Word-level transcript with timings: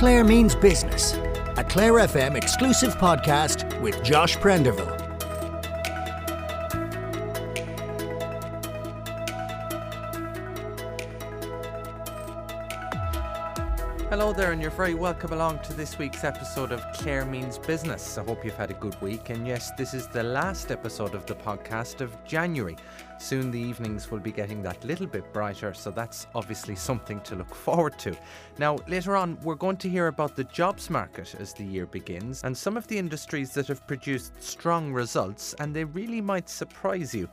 Clare 0.00 0.24
Means 0.24 0.54
Business, 0.54 1.12
a 1.58 1.64
Clare 1.68 1.92
FM 1.92 2.34
exclusive 2.34 2.96
podcast 2.96 3.78
with 3.82 4.02
Josh 4.02 4.34
Prenderville. 4.38 4.98
Hello 14.08 14.32
there, 14.32 14.52
and 14.52 14.62
you're 14.62 14.70
very 14.70 14.94
welcome 14.94 15.34
along 15.34 15.58
to 15.64 15.74
this 15.74 15.98
week's 15.98 16.24
episode 16.24 16.72
of 16.72 16.82
Clare 16.94 17.26
Means 17.26 17.58
Business. 17.58 18.16
I 18.16 18.24
hope 18.24 18.42
you've 18.42 18.56
had 18.56 18.70
a 18.70 18.74
good 18.74 18.98
week, 19.02 19.28
and 19.28 19.46
yes, 19.46 19.70
this 19.72 19.92
is 19.92 20.06
the 20.06 20.22
last 20.22 20.70
episode 20.70 21.14
of 21.14 21.26
the 21.26 21.34
podcast 21.34 22.00
of 22.00 22.16
January. 22.24 22.78
Soon 23.20 23.50
the 23.50 23.60
evenings 23.60 24.10
will 24.10 24.18
be 24.18 24.32
getting 24.32 24.62
that 24.62 24.82
little 24.82 25.06
bit 25.06 25.30
brighter, 25.30 25.74
so 25.74 25.90
that's 25.90 26.26
obviously 26.34 26.74
something 26.74 27.20
to 27.20 27.36
look 27.36 27.54
forward 27.54 27.98
to. 27.98 28.16
Now, 28.58 28.78
later 28.88 29.14
on, 29.14 29.38
we're 29.42 29.56
going 29.56 29.76
to 29.76 29.90
hear 29.90 30.06
about 30.06 30.34
the 30.34 30.44
jobs 30.44 30.88
market 30.88 31.34
as 31.38 31.52
the 31.52 31.62
year 31.62 31.84
begins, 31.84 32.42
and 32.44 32.56
some 32.56 32.78
of 32.78 32.86
the 32.86 32.96
industries 32.96 33.52
that 33.52 33.68
have 33.68 33.86
produced 33.86 34.42
strong 34.42 34.90
results, 34.90 35.54
and 35.60 35.76
they 35.76 35.84
really 35.84 36.22
might 36.22 36.48
surprise 36.48 37.14
you. 37.14 37.28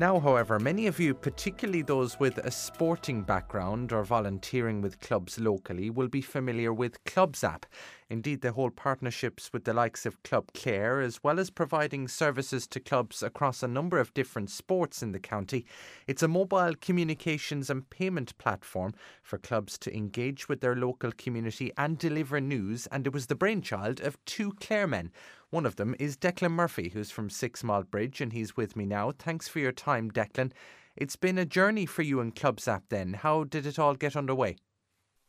Now, 0.00 0.20
however, 0.20 0.60
many 0.60 0.86
of 0.86 1.00
you, 1.00 1.12
particularly 1.12 1.82
those 1.82 2.20
with 2.20 2.38
a 2.38 2.52
sporting 2.52 3.22
background 3.22 3.92
or 3.92 4.04
volunteering 4.04 4.80
with 4.80 5.00
clubs 5.00 5.40
locally, 5.40 5.90
will 5.90 6.06
be 6.06 6.22
familiar 6.22 6.72
with 6.72 7.02
ClubZap. 7.02 7.64
Indeed, 8.08 8.42
they 8.42 8.50
hold 8.50 8.76
partnerships 8.76 9.52
with 9.52 9.64
the 9.64 9.74
likes 9.74 10.06
of 10.06 10.22
Club 10.22 10.52
Clare, 10.54 11.00
as 11.00 11.24
well 11.24 11.40
as 11.40 11.50
providing 11.50 12.06
services 12.06 12.68
to 12.68 12.78
clubs 12.78 13.24
across 13.24 13.60
a 13.60 13.68
number 13.68 13.98
of 13.98 14.14
different 14.14 14.50
sports 14.50 15.02
in 15.02 15.10
the 15.10 15.18
county. 15.18 15.66
It's 16.06 16.22
a 16.22 16.28
mobile 16.28 16.74
communications 16.80 17.68
and 17.68 17.90
payment 17.90 18.38
platform 18.38 18.94
for 19.24 19.36
clubs 19.36 19.76
to 19.78 19.94
engage 19.94 20.48
with 20.48 20.60
their 20.60 20.76
local 20.76 21.10
community 21.10 21.72
and 21.76 21.98
deliver 21.98 22.40
news, 22.40 22.86
and 22.92 23.04
it 23.04 23.12
was 23.12 23.26
the 23.26 23.34
brainchild 23.34 24.00
of 24.00 24.24
two 24.26 24.52
Claremen. 24.60 25.10
One 25.50 25.64
of 25.64 25.76
them 25.76 25.94
is 25.98 26.16
Declan 26.16 26.50
Murphy, 26.50 26.90
who's 26.90 27.10
from 27.10 27.30
Six 27.30 27.64
Mile 27.64 27.82
Bridge, 27.82 28.20
and 28.20 28.34
he's 28.34 28.56
with 28.56 28.76
me 28.76 28.84
now. 28.84 29.12
Thanks 29.12 29.48
for 29.48 29.60
your 29.60 29.72
time, 29.72 30.10
Declan. 30.10 30.52
It's 30.94 31.16
been 31.16 31.38
a 31.38 31.46
journey 31.46 31.86
for 31.86 32.02
you 32.02 32.20
and 32.20 32.34
ClubZap 32.34 32.82
then. 32.90 33.14
How 33.14 33.44
did 33.44 33.64
it 33.64 33.78
all 33.78 33.94
get 33.94 34.14
underway? 34.14 34.56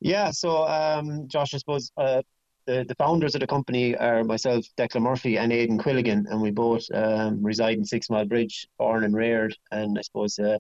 Yeah, 0.02 0.32
so 0.32 0.68
um, 0.68 1.28
Josh, 1.28 1.54
I 1.54 1.58
suppose 1.58 1.92
uh, 1.96 2.22
the, 2.66 2.84
the 2.86 2.96
founders 2.96 3.34
of 3.36 3.42
the 3.42 3.48
company 3.48 3.96
are 3.96 4.26
myself, 4.26 4.66
Declan 4.78 5.04
Murphy, 5.04 5.38
and 5.38 5.54
Aidan 5.54 5.78
Quilligan, 5.78 6.26
and 6.30 6.42
we 6.42 6.52
both 6.52 6.84
um, 6.94 7.42
reside 7.42 7.78
in 7.78 7.86
Six 7.86 8.10
Mile 8.10 8.26
Bridge, 8.26 8.68
born 8.78 9.06
and 9.06 9.16
reared, 9.16 9.56
and 9.72 9.98
I 9.98 10.02
suppose 10.02 10.38
uh, 10.38 10.58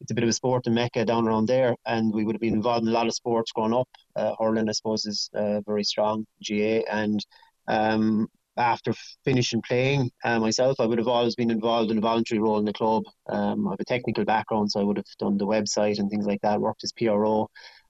it's 0.00 0.10
a 0.10 0.14
bit 0.14 0.24
of 0.24 0.30
a 0.30 0.32
sport 0.32 0.66
in 0.66 0.74
Mecca 0.74 1.04
down 1.04 1.28
around 1.28 1.46
there, 1.46 1.76
and 1.86 2.12
we 2.12 2.24
would 2.24 2.34
have 2.34 2.40
been 2.40 2.54
involved 2.54 2.82
in 2.82 2.88
a 2.88 2.92
lot 2.92 3.06
of 3.06 3.14
sports 3.14 3.52
growing 3.52 3.72
up. 3.72 3.88
Uh, 4.16 4.34
hurling, 4.38 4.68
I 4.68 4.72
suppose, 4.72 5.06
is 5.06 5.30
uh, 5.34 5.60
very 5.60 5.84
strong, 5.84 6.26
GAA, 6.42 6.82
and 6.90 7.24
um, 7.68 8.28
after 8.56 8.92
finishing 9.24 9.62
playing 9.62 10.10
uh, 10.24 10.38
myself, 10.40 10.76
I 10.80 10.86
would 10.86 10.98
have 10.98 11.08
always 11.08 11.34
been 11.34 11.50
involved 11.50 11.90
in 11.90 11.98
a 11.98 12.00
voluntary 12.00 12.40
role 12.40 12.58
in 12.58 12.64
the 12.64 12.72
club. 12.72 13.04
Um, 13.28 13.66
I 13.66 13.72
have 13.72 13.80
a 13.80 13.84
technical 13.84 14.24
background, 14.24 14.70
so 14.70 14.80
I 14.80 14.84
would 14.84 14.96
have 14.96 15.06
done 15.18 15.36
the 15.36 15.46
website 15.46 15.98
and 15.98 16.10
things 16.10 16.26
like 16.26 16.40
that, 16.42 16.60
worked 16.60 16.84
as 16.84 16.92
PRO. 16.92 17.48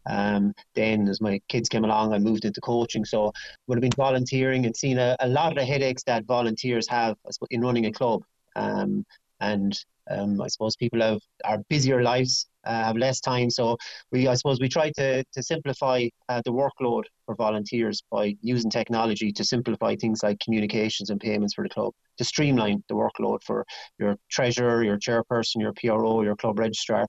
Um, 0.09 0.55
then, 0.75 1.09
as 1.09 1.21
my 1.21 1.41
kids 1.49 1.69
came 1.69 1.85
along, 1.85 2.13
I 2.13 2.19
moved 2.19 2.45
into 2.45 2.61
coaching. 2.61 3.05
So, 3.05 3.33
would 3.67 3.77
have 3.77 3.83
been 3.83 3.91
volunteering 3.97 4.67
and 4.67 4.77
seen 4.77 4.99
a, 4.99 5.17
a 5.21 5.29
lot 5.29 5.53
of 5.53 5.59
the 5.59 5.65
headaches 5.65 6.05
that 6.05 6.25
volunteers 6.27 6.89
have 6.89 7.17
in 7.51 7.61
running 7.61 7.87
a 7.87 7.93
club. 7.93 8.23
Um, 8.55 9.05
and 9.41 9.79
um, 10.11 10.41
I 10.41 10.49
suppose 10.49 10.77
people 10.77 11.01
have 11.01 11.21
are 11.45 11.59
busier 11.69 12.03
lives, 12.03 12.47
uh, 12.65 12.85
have 12.85 12.97
less 12.97 13.21
time. 13.21 13.51
So 13.51 13.77
we, 14.13 14.29
I 14.29 14.35
suppose, 14.35 14.61
we 14.61 14.69
try 14.69 14.91
to 14.93 15.25
to 15.25 15.43
simplify 15.43 16.09
uh, 16.29 16.43
the 16.45 16.53
workload 16.53 17.05
for 17.25 17.35
volunteers 17.35 18.03
by 18.11 18.37
using 18.41 18.71
technology 18.71 19.33
to 19.33 19.45
simplify 19.45 19.97
things 19.97 20.23
like 20.23 20.39
communications 20.41 21.11
and 21.11 21.21
payments 21.21 21.55
for 21.55 21.65
the 21.65 21.71
club, 21.71 21.93
to 22.19 22.25
streamline 22.25 22.83
the 22.89 22.95
workload 22.95 23.43
for 23.43 23.65
your 23.99 24.17
treasurer, 24.31 24.83
your 24.83 24.99
chairperson, 24.99 25.61
your 25.61 25.73
PRO, 25.73 26.23
your 26.23 26.37
club 26.37 26.59
registrar, 26.59 27.07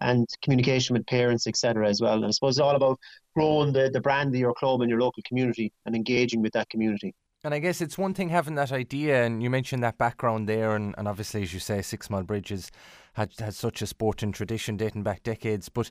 and 0.00 0.26
communication 0.42 0.94
with 0.94 1.06
parents, 1.06 1.46
etc. 1.46 1.88
as 1.88 2.00
well. 2.00 2.14
And 2.14 2.26
I 2.26 2.30
suppose 2.30 2.56
it's 2.56 2.60
all 2.60 2.76
about 2.76 2.98
growing 3.34 3.72
the, 3.72 3.90
the 3.92 4.00
brand 4.00 4.34
of 4.34 4.40
your 4.40 4.54
club 4.54 4.80
and 4.80 4.90
your 4.90 5.00
local 5.00 5.22
community 5.26 5.72
and 5.86 5.94
engaging 5.94 6.42
with 6.42 6.52
that 6.52 6.68
community. 6.68 7.14
And 7.42 7.54
I 7.54 7.58
guess 7.58 7.80
it's 7.80 7.96
one 7.96 8.12
thing 8.12 8.28
having 8.28 8.54
that 8.56 8.70
idea, 8.70 9.24
and 9.24 9.42
you 9.42 9.48
mentioned 9.48 9.82
that 9.82 9.96
background 9.96 10.46
there, 10.46 10.76
and, 10.76 10.94
and 10.98 11.08
obviously, 11.08 11.42
as 11.42 11.54
you 11.54 11.60
say, 11.60 11.80
Six 11.80 12.10
Mile 12.10 12.22
Bridges 12.22 12.70
had, 13.14 13.32
had 13.38 13.54
such 13.54 13.80
a 13.80 13.86
sporting 13.86 14.30
tradition 14.30 14.76
dating 14.76 15.04
back 15.04 15.22
decades. 15.22 15.70
But 15.70 15.88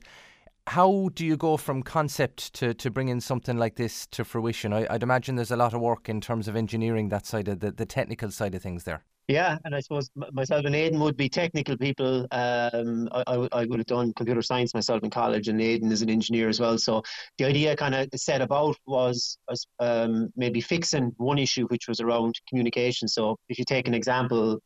how 0.68 1.10
do 1.14 1.26
you 1.26 1.36
go 1.36 1.56
from 1.56 1.82
concept 1.82 2.52
to, 2.54 2.72
to 2.74 2.88
bringing 2.88 3.20
something 3.20 3.58
like 3.58 3.74
this 3.74 4.06
to 4.08 4.24
fruition? 4.24 4.72
I, 4.72 4.86
would 4.92 5.02
imagine 5.02 5.34
there's 5.34 5.50
a 5.50 5.56
lot 5.56 5.74
of 5.74 5.80
work 5.80 6.08
in 6.08 6.20
terms 6.20 6.46
of 6.46 6.54
engineering 6.54 7.08
that 7.08 7.26
side 7.26 7.48
of 7.48 7.58
the, 7.58 7.72
the 7.72 7.86
technical 7.86 8.30
side 8.30 8.54
of 8.54 8.62
things 8.62 8.84
there. 8.84 9.04
Yeah, 9.30 9.58
and 9.64 9.76
I 9.76 9.80
suppose 9.80 10.10
myself 10.32 10.64
and 10.64 10.74
Aidan 10.74 10.98
would 10.98 11.16
be 11.16 11.28
technical 11.28 11.76
people. 11.76 12.26
Um, 12.32 13.08
I, 13.12 13.46
I, 13.52 13.64
would 13.64 13.78
have 13.78 13.86
done 13.86 14.12
computer 14.14 14.42
science 14.42 14.74
myself 14.74 15.04
in 15.04 15.10
college, 15.10 15.46
and 15.46 15.60
Aidan 15.62 15.92
is 15.92 16.02
an 16.02 16.10
engineer 16.10 16.48
as 16.48 16.58
well. 16.58 16.76
So 16.78 17.04
the 17.38 17.44
idea 17.44 17.76
kind 17.76 17.94
of 17.94 18.08
set 18.16 18.42
about 18.42 18.76
was, 18.86 19.38
um, 19.78 20.30
maybe 20.34 20.60
fixing 20.60 21.12
one 21.16 21.38
issue, 21.38 21.68
which 21.68 21.86
was 21.86 22.00
around 22.00 22.40
communication. 22.48 23.06
So 23.06 23.36
if 23.48 23.56
you 23.56 23.64
take 23.64 23.86
an 23.86 23.94
example, 23.94 24.58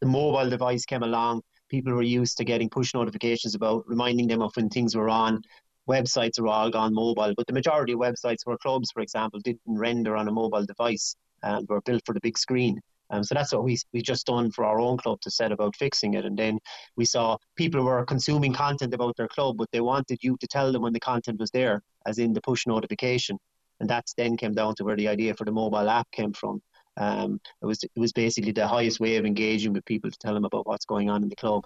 the 0.00 0.08
mobile 0.08 0.50
device 0.50 0.84
came 0.84 1.04
along, 1.04 1.42
people 1.68 1.94
were 1.94 2.02
used 2.02 2.38
to 2.38 2.44
getting 2.44 2.68
push 2.68 2.94
notifications 2.94 3.54
about 3.54 3.84
reminding 3.86 4.26
them 4.26 4.42
of 4.42 4.50
when 4.56 4.68
things 4.68 4.96
were 4.96 5.10
on. 5.10 5.42
Websites 5.88 6.40
are 6.40 6.48
all 6.48 6.70
gone 6.70 6.92
mobile, 6.92 7.34
but 7.36 7.46
the 7.46 7.52
majority 7.52 7.92
of 7.92 8.00
websites 8.00 8.42
for 8.42 8.58
clubs, 8.58 8.90
for 8.90 9.00
example, 9.00 9.38
didn't 9.44 9.60
render 9.66 10.16
on 10.16 10.26
a 10.26 10.32
mobile 10.32 10.66
device 10.66 11.14
and 11.44 11.68
were 11.68 11.80
built 11.82 12.02
for 12.04 12.14
the 12.14 12.20
big 12.20 12.36
screen. 12.36 12.80
Um, 13.12 13.22
so 13.22 13.34
that's 13.34 13.52
what 13.52 13.62
we 13.62 13.78
we 13.92 14.00
just 14.02 14.26
done 14.26 14.50
for 14.50 14.64
our 14.64 14.80
own 14.80 14.96
club 14.96 15.20
to 15.20 15.30
set 15.30 15.52
about 15.52 15.76
fixing 15.76 16.14
it. 16.14 16.24
And 16.24 16.36
then 16.36 16.58
we 16.96 17.04
saw 17.04 17.36
people 17.56 17.84
were 17.84 18.04
consuming 18.06 18.54
content 18.54 18.94
about 18.94 19.16
their 19.16 19.28
club, 19.28 19.58
but 19.58 19.68
they 19.70 19.82
wanted 19.82 20.18
you 20.22 20.36
to 20.40 20.46
tell 20.46 20.72
them 20.72 20.82
when 20.82 20.94
the 20.94 21.00
content 21.00 21.38
was 21.38 21.50
there, 21.50 21.82
as 22.06 22.18
in 22.18 22.32
the 22.32 22.40
push 22.40 22.66
notification. 22.66 23.38
And 23.80 23.88
that's 23.88 24.14
then 24.14 24.36
came 24.36 24.54
down 24.54 24.74
to 24.76 24.84
where 24.84 24.96
the 24.96 25.08
idea 25.08 25.34
for 25.34 25.44
the 25.44 25.52
mobile 25.52 25.90
app 25.90 26.10
came 26.10 26.32
from. 26.32 26.62
Um, 26.96 27.38
it 27.60 27.66
was 27.66 27.82
it 27.84 27.90
was 28.00 28.12
basically 28.12 28.52
the 28.52 28.66
highest 28.66 28.98
way 28.98 29.16
of 29.16 29.26
engaging 29.26 29.74
with 29.74 29.84
people 29.84 30.10
to 30.10 30.18
tell 30.18 30.34
them 30.34 30.44
about 30.44 30.66
what's 30.66 30.86
going 30.86 31.10
on 31.10 31.22
in 31.22 31.28
the 31.28 31.36
club. 31.36 31.64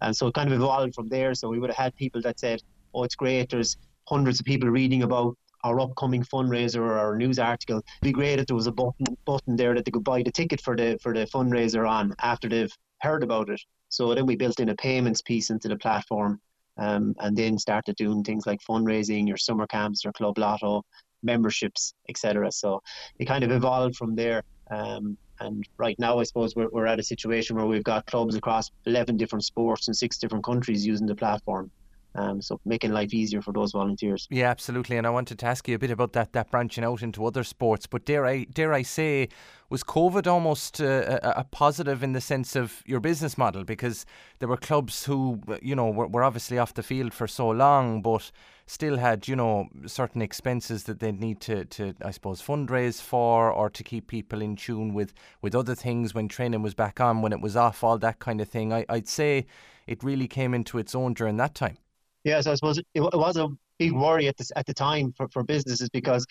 And 0.00 0.16
so 0.16 0.28
it 0.28 0.34
kind 0.34 0.50
of 0.50 0.54
evolved 0.54 0.94
from 0.94 1.08
there. 1.08 1.34
So 1.34 1.48
we 1.48 1.58
would 1.58 1.70
have 1.70 1.84
had 1.84 1.96
people 1.96 2.22
that 2.22 2.40
said, 2.40 2.62
"Oh, 2.94 3.04
it's 3.04 3.16
great. 3.16 3.50
There's 3.50 3.76
hundreds 4.08 4.40
of 4.40 4.46
people 4.46 4.70
reading 4.70 5.02
about 5.02 5.36
our 5.64 5.80
upcoming 5.80 6.22
fundraiser 6.22 6.80
or 6.80 6.98
our 6.98 7.16
news 7.16 7.38
article. 7.38 7.78
It'd 7.78 8.02
be 8.02 8.12
great 8.12 8.38
if 8.38 8.46
there 8.46 8.56
was 8.56 8.66
a 8.66 8.72
button 8.72 9.16
button 9.24 9.56
there 9.56 9.74
that 9.74 9.84
they 9.84 9.90
could 9.90 10.04
buy 10.04 10.22
the 10.22 10.32
ticket 10.32 10.60
for 10.60 10.76
the 10.76 10.98
for 11.02 11.12
the 11.14 11.26
fundraiser 11.26 11.88
on 11.88 12.14
after 12.22 12.48
they've 12.48 12.72
heard 13.00 13.22
about 13.22 13.50
it. 13.50 13.60
So 13.88 14.14
then 14.14 14.26
we 14.26 14.36
built 14.36 14.60
in 14.60 14.68
a 14.68 14.74
payments 14.74 15.22
piece 15.22 15.50
into 15.50 15.68
the 15.68 15.76
platform, 15.76 16.40
um, 16.76 17.14
and 17.18 17.36
then 17.36 17.58
started 17.58 17.96
doing 17.96 18.22
things 18.22 18.46
like 18.46 18.60
fundraising, 18.68 19.26
your 19.26 19.36
summer 19.36 19.66
camps, 19.66 20.04
your 20.04 20.12
club 20.12 20.38
lotto, 20.38 20.84
memberships, 21.22 21.94
etc. 22.08 22.52
So 22.52 22.82
it 23.18 23.26
kind 23.26 23.44
of 23.44 23.50
evolved 23.50 23.96
from 23.96 24.14
there. 24.14 24.42
Um, 24.70 25.16
and 25.40 25.64
right 25.76 25.98
now, 25.98 26.18
I 26.18 26.24
suppose 26.24 26.56
we're, 26.56 26.68
we're 26.70 26.86
at 26.86 26.98
a 26.98 27.02
situation 27.02 27.56
where 27.56 27.66
we've 27.66 27.84
got 27.84 28.06
clubs 28.06 28.34
across 28.34 28.70
11 28.86 29.16
different 29.16 29.44
sports 29.44 29.88
in 29.88 29.94
six 29.94 30.18
different 30.18 30.44
countries 30.44 30.86
using 30.86 31.06
the 31.06 31.14
platform. 31.14 31.70
Um, 32.14 32.40
so 32.40 32.60
making 32.64 32.92
life 32.92 33.12
easier 33.14 33.42
for 33.42 33.52
those 33.52 33.72
volunteers. 33.72 34.26
Yeah, 34.30 34.50
absolutely. 34.50 34.96
And 34.96 35.06
I 35.06 35.10
wanted 35.10 35.38
to 35.40 35.46
ask 35.46 35.68
you 35.68 35.74
a 35.74 35.78
bit 35.78 35.90
about 35.90 36.14
that 36.14 36.32
that 36.32 36.50
branching 36.50 36.82
out 36.82 37.02
into 37.02 37.24
other 37.24 37.44
sports. 37.44 37.86
But 37.86 38.06
dare 38.06 38.26
I 38.26 38.44
dare 38.44 38.72
I 38.72 38.82
say, 38.82 39.28
was 39.70 39.84
COVID 39.84 40.26
almost 40.26 40.80
a, 40.80 41.38
a, 41.38 41.44
positive 41.44 42.02
in 42.02 42.14
the 42.14 42.20
sense 42.20 42.56
of 42.56 42.82
your 42.86 43.00
business 43.00 43.36
model? 43.36 43.62
Because 43.62 44.06
there 44.38 44.48
were 44.48 44.56
clubs 44.56 45.04
who 45.04 45.40
you 45.62 45.76
know 45.76 45.90
were, 45.90 46.08
were 46.08 46.24
obviously 46.24 46.58
off 46.58 46.74
the 46.74 46.82
field 46.82 47.12
for 47.12 47.28
so 47.28 47.50
long, 47.50 48.02
but 48.02 48.30
still 48.66 48.96
had 48.96 49.28
you 49.28 49.36
know 49.36 49.68
certain 49.86 50.22
expenses 50.22 50.84
that 50.84 51.00
they 51.00 51.12
need 51.12 51.40
to 51.42 51.66
to 51.66 51.94
I 52.02 52.10
suppose 52.10 52.42
fundraise 52.42 53.00
for 53.00 53.52
or 53.52 53.70
to 53.70 53.84
keep 53.84 54.08
people 54.08 54.40
in 54.40 54.56
tune 54.56 54.94
with 54.94 55.12
with 55.42 55.54
other 55.54 55.74
things 55.74 56.14
when 56.14 56.26
training 56.26 56.62
was 56.62 56.74
back 56.74 57.00
on, 57.00 57.22
when 57.22 57.32
it 57.32 57.40
was 57.40 57.54
off, 57.54 57.84
all 57.84 57.98
that 57.98 58.18
kind 58.18 58.40
of 58.40 58.48
thing. 58.48 58.72
I, 58.72 58.86
I'd 58.88 59.08
say 59.08 59.46
it 59.86 60.02
really 60.02 60.26
came 60.26 60.54
into 60.54 60.78
its 60.78 60.94
own 60.94 61.12
during 61.14 61.36
that 61.36 61.54
time. 61.54 61.76
Yes, 62.24 62.46
I 62.46 62.54
suppose 62.54 62.78
it, 62.78 62.86
was 62.94 63.36
a 63.36 63.48
big 63.78 63.92
worry 63.92 64.28
at 64.28 64.36
the 64.36 64.50
at 64.56 64.66
the 64.66 64.74
time 64.74 65.12
for, 65.16 65.28
for 65.28 65.44
businesses 65.44 65.88
because 65.90 66.26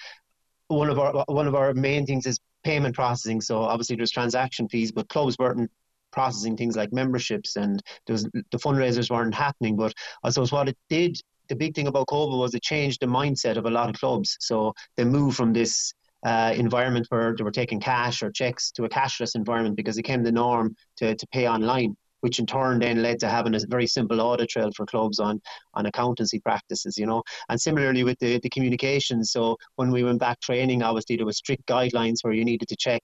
one 0.67 0.89
of 0.89 0.99
our 0.99 1.23
one 1.27 1.47
of 1.47 1.55
our 1.55 1.73
main 1.73 2.05
things 2.05 2.25
is 2.25 2.39
payment 2.63 2.95
processing. 2.95 3.41
So 3.41 3.61
obviously 3.61 3.95
there's 3.95 4.11
transaction 4.11 4.67
fees, 4.67 4.91
but 4.91 5.07
clubs 5.09 5.37
weren't 5.37 5.71
processing 6.11 6.57
things 6.57 6.75
like 6.75 6.91
memberships, 6.91 7.55
and 7.55 7.81
was, 8.09 8.23
the 8.23 8.57
fundraisers 8.57 9.09
weren't 9.09 9.35
happening. 9.35 9.75
But 9.75 9.93
I 10.23 10.29
suppose 10.29 10.51
what 10.51 10.69
it 10.69 10.77
did, 10.89 11.17
the 11.47 11.55
big 11.55 11.75
thing 11.75 11.87
about 11.87 12.07
COVID 12.07 12.37
was 12.37 12.53
it 12.53 12.63
changed 12.63 13.01
the 13.01 13.07
mindset 13.07 13.57
of 13.57 13.65
a 13.65 13.69
lot 13.69 13.89
of 13.89 13.99
clubs. 13.99 14.37
So 14.39 14.73
they 14.97 15.05
moved 15.05 15.37
from 15.37 15.53
this 15.53 15.93
uh, 16.25 16.53
environment 16.55 17.07
where 17.09 17.35
they 17.35 17.43
were 17.43 17.51
taking 17.51 17.79
cash 17.79 18.21
or 18.21 18.31
checks 18.31 18.71
to 18.71 18.83
a 18.83 18.89
cashless 18.89 19.35
environment 19.35 19.75
because 19.77 19.97
it 19.97 20.03
became 20.03 20.23
the 20.23 20.31
norm 20.31 20.75
to, 20.97 21.15
to 21.15 21.27
pay 21.27 21.47
online 21.47 21.95
which 22.27 22.39
in 22.39 22.45
turn 22.45 22.79
then 22.79 23.01
led 23.01 23.18
to 23.19 23.29
having 23.29 23.56
a 23.56 23.59
very 23.69 23.88
simple 23.88 24.19
audit 24.19 24.50
trail 24.50 24.69
for 24.75 24.85
clubs 24.85 25.18
on 25.18 25.39
on 25.75 25.85
accountancy 25.85 26.41
practices, 26.41 26.97
you 26.97 27.06
know. 27.06 27.24
And 27.47 27.57
similarly 27.59 28.03
with 28.03 28.19
the, 28.19 28.38
the 28.39 28.50
communications. 28.50 29.31
So 29.31 29.56
when 29.77 29.91
we 29.91 30.03
went 30.03 30.19
back 30.19 30.41
training, 30.41 30.83
obviously 30.83 31.15
there 31.15 31.25
was 31.25 31.38
strict 31.38 31.65
guidelines 31.68 32.18
where 32.21 32.33
you 32.33 32.44
needed 32.44 32.68
to 32.68 32.75
check 32.75 33.01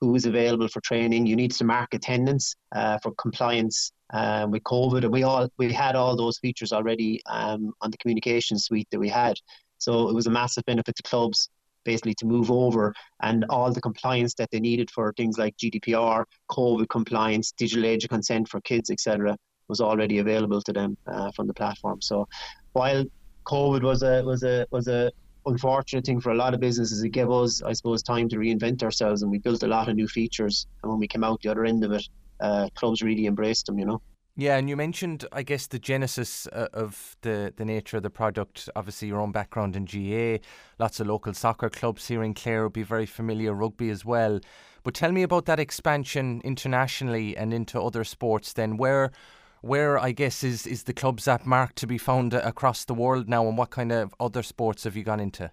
who 0.00 0.12
was 0.12 0.24
available 0.24 0.68
for 0.68 0.80
training. 0.80 1.26
You 1.26 1.36
needed 1.36 1.58
to 1.58 1.64
mark 1.64 1.92
attendance 1.92 2.54
uh, 2.74 2.96
for 3.02 3.12
compliance 3.18 3.92
um, 4.14 4.50
with 4.50 4.62
COVID, 4.62 5.04
and 5.04 5.12
we 5.12 5.24
all 5.24 5.46
we 5.58 5.70
had 5.70 5.94
all 5.94 6.16
those 6.16 6.38
features 6.38 6.72
already 6.72 7.20
um, 7.26 7.74
on 7.82 7.90
the 7.90 7.98
communication 7.98 8.58
suite 8.58 8.88
that 8.92 8.98
we 8.98 9.10
had. 9.10 9.36
So 9.76 10.08
it 10.08 10.14
was 10.14 10.26
a 10.26 10.30
massive 10.30 10.64
benefit 10.64 10.96
to 10.96 11.02
clubs 11.02 11.50
basically 11.84 12.14
to 12.14 12.26
move 12.26 12.50
over 12.50 12.94
and 13.22 13.44
all 13.50 13.72
the 13.72 13.80
compliance 13.80 14.34
that 14.34 14.50
they 14.50 14.60
needed 14.60 14.90
for 14.90 15.12
things 15.12 15.38
like 15.38 15.56
GDPR, 15.56 16.24
COVID 16.50 16.88
compliance, 16.88 17.52
digital 17.52 17.86
age 17.86 18.04
of 18.04 18.10
consent 18.10 18.48
for 18.48 18.60
kids, 18.60 18.90
etc., 18.90 19.36
was 19.68 19.80
already 19.80 20.18
available 20.18 20.60
to 20.62 20.72
them 20.72 20.96
uh, 21.06 21.30
from 21.32 21.46
the 21.46 21.54
platform. 21.54 22.00
So 22.02 22.28
while 22.72 23.04
COVID 23.46 23.82
was 23.82 24.02
a 24.02 24.22
was 24.22 24.42
a 24.42 24.66
was 24.70 24.88
a 24.88 25.10
unfortunate 25.46 26.04
thing 26.04 26.20
for 26.20 26.30
a 26.30 26.34
lot 26.34 26.54
of 26.54 26.60
businesses, 26.60 27.02
it 27.02 27.10
gave 27.10 27.30
us, 27.30 27.62
I 27.62 27.72
suppose, 27.72 28.02
time 28.02 28.28
to 28.30 28.36
reinvent 28.36 28.82
ourselves, 28.82 29.22
and 29.22 29.30
we 29.30 29.38
built 29.38 29.62
a 29.62 29.66
lot 29.66 29.88
of 29.88 29.96
new 29.96 30.08
features. 30.08 30.66
And 30.82 30.90
when 30.90 30.98
we 30.98 31.08
came 31.08 31.24
out 31.24 31.40
the 31.42 31.50
other 31.50 31.64
end 31.64 31.84
of 31.84 31.92
it, 31.92 32.06
uh, 32.40 32.68
clubs 32.74 33.02
really 33.02 33.26
embraced 33.26 33.66
them. 33.66 33.78
You 33.78 33.86
know. 33.86 34.02
Yeah, 34.36 34.56
and 34.56 34.68
you 34.68 34.76
mentioned, 34.76 35.24
I 35.32 35.44
guess, 35.44 35.68
the 35.68 35.78
genesis 35.78 36.48
uh, 36.48 36.66
of 36.72 37.16
the, 37.20 37.52
the 37.56 37.64
nature 37.64 37.98
of 37.98 38.02
the 38.02 38.10
product. 38.10 38.68
Obviously, 38.74 39.06
your 39.06 39.20
own 39.20 39.30
background 39.30 39.76
in 39.76 39.84
GAA, 39.84 40.44
lots 40.80 40.98
of 40.98 41.06
local 41.06 41.34
soccer 41.34 41.70
clubs 41.70 42.08
here 42.08 42.20
in 42.24 42.34
Clare 42.34 42.64
will 42.64 42.70
be 42.70 42.82
very 42.82 43.06
familiar, 43.06 43.54
rugby 43.54 43.90
as 43.90 44.04
well. 44.04 44.40
But 44.82 44.94
tell 44.94 45.12
me 45.12 45.22
about 45.22 45.46
that 45.46 45.60
expansion 45.60 46.40
internationally 46.42 47.36
and 47.36 47.54
into 47.54 47.80
other 47.80 48.02
sports. 48.02 48.52
Then, 48.52 48.76
where, 48.76 49.12
where 49.60 50.00
I 50.00 50.10
guess 50.10 50.42
is 50.42 50.66
is 50.66 50.82
the 50.82 50.92
ClubZap 50.92 51.46
mark 51.46 51.76
to 51.76 51.86
be 51.86 51.96
found 51.96 52.34
across 52.34 52.84
the 52.84 52.94
world 52.94 53.28
now, 53.28 53.46
and 53.46 53.56
what 53.56 53.70
kind 53.70 53.92
of 53.92 54.16
other 54.18 54.42
sports 54.42 54.82
have 54.82 54.96
you 54.96 55.04
gone 55.04 55.20
into? 55.20 55.52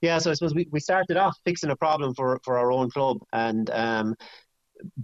Yeah, 0.00 0.18
so 0.18 0.30
I 0.30 0.34
suppose 0.34 0.54
we, 0.54 0.66
we 0.70 0.80
started 0.80 1.16
off 1.16 1.36
fixing 1.44 1.70
a 1.70 1.76
problem 1.76 2.14
for, 2.14 2.40
for 2.42 2.56
our 2.56 2.72
own 2.72 2.88
club, 2.88 3.18
and 3.32 3.68
um, 3.70 4.14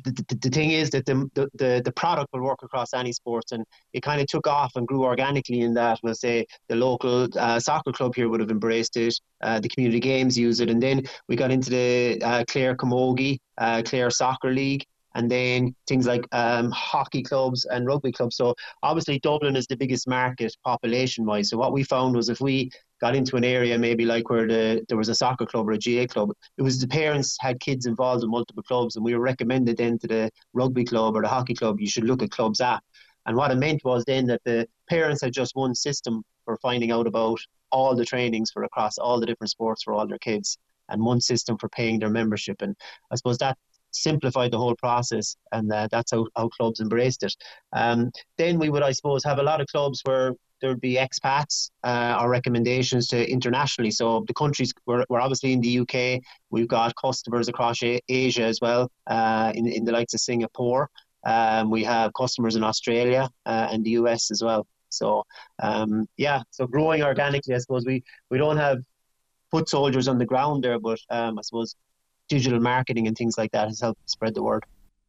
the, 0.04 0.12
the, 0.12 0.34
the, 0.42 0.50
thing 0.50 0.70
is 0.70 0.90
that 0.90 1.06
the, 1.06 1.28
the, 1.34 1.82
the 1.84 1.92
product 1.92 2.28
will 2.32 2.42
work 2.42 2.62
across 2.62 2.94
any 2.94 3.12
sports 3.12 3.52
and 3.52 3.64
it 3.92 4.02
kind 4.02 4.20
of 4.20 4.26
took 4.26 4.46
off 4.46 4.76
and 4.76 4.86
grew 4.86 5.04
organically 5.04 5.60
in 5.60 5.74
that 5.74 5.98
we'll 6.02 6.14
say 6.14 6.46
the 6.68 6.76
local 6.76 7.28
uh, 7.38 7.58
soccer 7.58 7.92
club 7.92 8.14
here 8.14 8.28
would 8.28 8.40
have 8.40 8.50
embraced 8.50 8.96
it 8.96 9.14
uh, 9.42 9.58
the 9.60 9.68
community 9.68 10.00
games 10.00 10.38
use 10.38 10.60
it 10.60 10.70
and 10.70 10.82
then 10.82 11.02
we 11.28 11.36
got 11.36 11.50
into 11.50 11.70
the 11.70 12.20
uh, 12.22 12.44
Clare 12.48 12.76
Camogie 12.76 13.38
uh, 13.58 13.82
Clare 13.84 14.10
Soccer 14.10 14.52
League 14.52 14.84
and 15.14 15.30
then 15.30 15.74
things 15.86 16.06
like 16.06 16.26
um, 16.32 16.70
hockey 16.70 17.22
clubs 17.22 17.64
and 17.66 17.86
rugby 17.86 18.12
clubs. 18.12 18.36
So 18.36 18.54
obviously 18.82 19.18
Dublin 19.20 19.56
is 19.56 19.66
the 19.66 19.76
biggest 19.76 20.08
market 20.08 20.56
population 20.64 21.24
wise. 21.24 21.50
So 21.50 21.56
what 21.56 21.72
we 21.72 21.84
found 21.84 22.16
was 22.16 22.28
if 22.28 22.40
we 22.40 22.70
got 23.00 23.14
into 23.14 23.36
an 23.36 23.44
area 23.44 23.78
maybe 23.78 24.04
like 24.04 24.28
where 24.30 24.46
the, 24.46 24.84
there 24.88 24.98
was 24.98 25.08
a 25.08 25.14
soccer 25.14 25.46
club 25.46 25.68
or 25.68 25.72
a 25.72 25.78
GAA 25.78 26.06
club, 26.06 26.30
it 26.58 26.62
was 26.62 26.80
the 26.80 26.88
parents 26.88 27.36
had 27.40 27.60
kids 27.60 27.86
involved 27.86 28.24
in 28.24 28.30
multiple 28.30 28.62
clubs, 28.62 28.96
and 28.96 29.04
we 29.04 29.14
were 29.14 29.20
recommended 29.20 29.76
then 29.76 29.98
to 29.98 30.06
the 30.06 30.30
rugby 30.52 30.84
club 30.84 31.16
or 31.16 31.22
the 31.22 31.28
hockey 31.28 31.54
club, 31.54 31.80
you 31.80 31.88
should 31.88 32.04
look 32.04 32.22
at 32.22 32.30
ClubZap. 32.30 32.80
And 33.26 33.36
what 33.36 33.50
it 33.50 33.56
meant 33.56 33.82
was 33.84 34.04
then 34.04 34.26
that 34.26 34.42
the 34.44 34.68
parents 34.88 35.22
had 35.22 35.32
just 35.32 35.56
one 35.56 35.74
system 35.74 36.22
for 36.44 36.58
finding 36.58 36.90
out 36.90 37.06
about 37.06 37.38
all 37.72 37.94
the 37.94 38.04
trainings 38.04 38.50
for 38.50 38.64
across 38.64 38.98
all 38.98 39.18
the 39.18 39.26
different 39.26 39.50
sports 39.50 39.82
for 39.82 39.94
all 39.94 40.06
their 40.06 40.18
kids 40.18 40.58
and 40.90 41.02
one 41.02 41.20
system 41.20 41.56
for 41.56 41.68
paying 41.70 41.98
their 41.98 42.10
membership. 42.10 42.60
And 42.60 42.76
I 43.10 43.16
suppose 43.16 43.38
that 43.38 43.56
simplified 43.94 44.50
the 44.50 44.58
whole 44.58 44.74
process, 44.76 45.36
and 45.52 45.72
uh, 45.72 45.88
that's 45.90 46.12
how, 46.12 46.26
how 46.36 46.48
clubs 46.48 46.80
embraced 46.80 47.22
it. 47.22 47.34
Um, 47.72 48.10
then 48.38 48.58
we 48.58 48.70
would, 48.70 48.82
I 48.82 48.92
suppose, 48.92 49.24
have 49.24 49.38
a 49.38 49.42
lot 49.42 49.60
of 49.60 49.66
clubs 49.68 50.00
where 50.04 50.34
there'd 50.60 50.80
be 50.80 50.96
expats 50.96 51.70
uh, 51.82 52.18
or 52.20 52.30
recommendations 52.30 53.08
to 53.08 53.30
internationally. 53.30 53.90
So 53.90 54.24
the 54.26 54.34
countries 54.34 54.72
we're, 54.86 55.04
we're 55.08 55.20
obviously 55.20 55.52
in 55.52 55.60
the 55.60 55.80
UK. 55.80 56.22
We've 56.50 56.68
got 56.68 56.94
customers 56.96 57.48
across 57.48 57.80
Asia 57.82 58.44
as 58.44 58.60
well, 58.60 58.90
uh, 59.06 59.52
in 59.54 59.66
in 59.66 59.84
the 59.84 59.92
likes 59.92 60.14
of 60.14 60.20
Singapore. 60.20 60.88
Um, 61.26 61.70
we 61.70 61.84
have 61.84 62.12
customers 62.14 62.56
in 62.56 62.62
Australia 62.62 63.30
uh, 63.46 63.68
and 63.70 63.84
the 63.84 63.90
US 63.90 64.30
as 64.30 64.42
well. 64.42 64.66
So 64.88 65.24
um, 65.62 66.06
yeah, 66.16 66.42
so 66.50 66.66
growing 66.66 67.02
organically, 67.02 67.54
I 67.54 67.58
suppose 67.58 67.84
we 67.84 68.02
we 68.30 68.38
don't 68.38 68.56
have 68.56 68.78
foot 69.50 69.68
soldiers 69.68 70.08
on 70.08 70.18
the 70.18 70.26
ground 70.26 70.64
there, 70.64 70.78
but 70.78 70.98
um, 71.10 71.38
I 71.38 71.42
suppose 71.42 71.76
digital 72.28 72.60
marketing 72.60 73.06
and 73.06 73.16
things 73.16 73.36
like 73.38 73.52
that 73.52 73.68
has 73.68 73.80
helped 73.80 74.08
spread 74.08 74.34
the 74.34 74.42
word. 74.42 74.64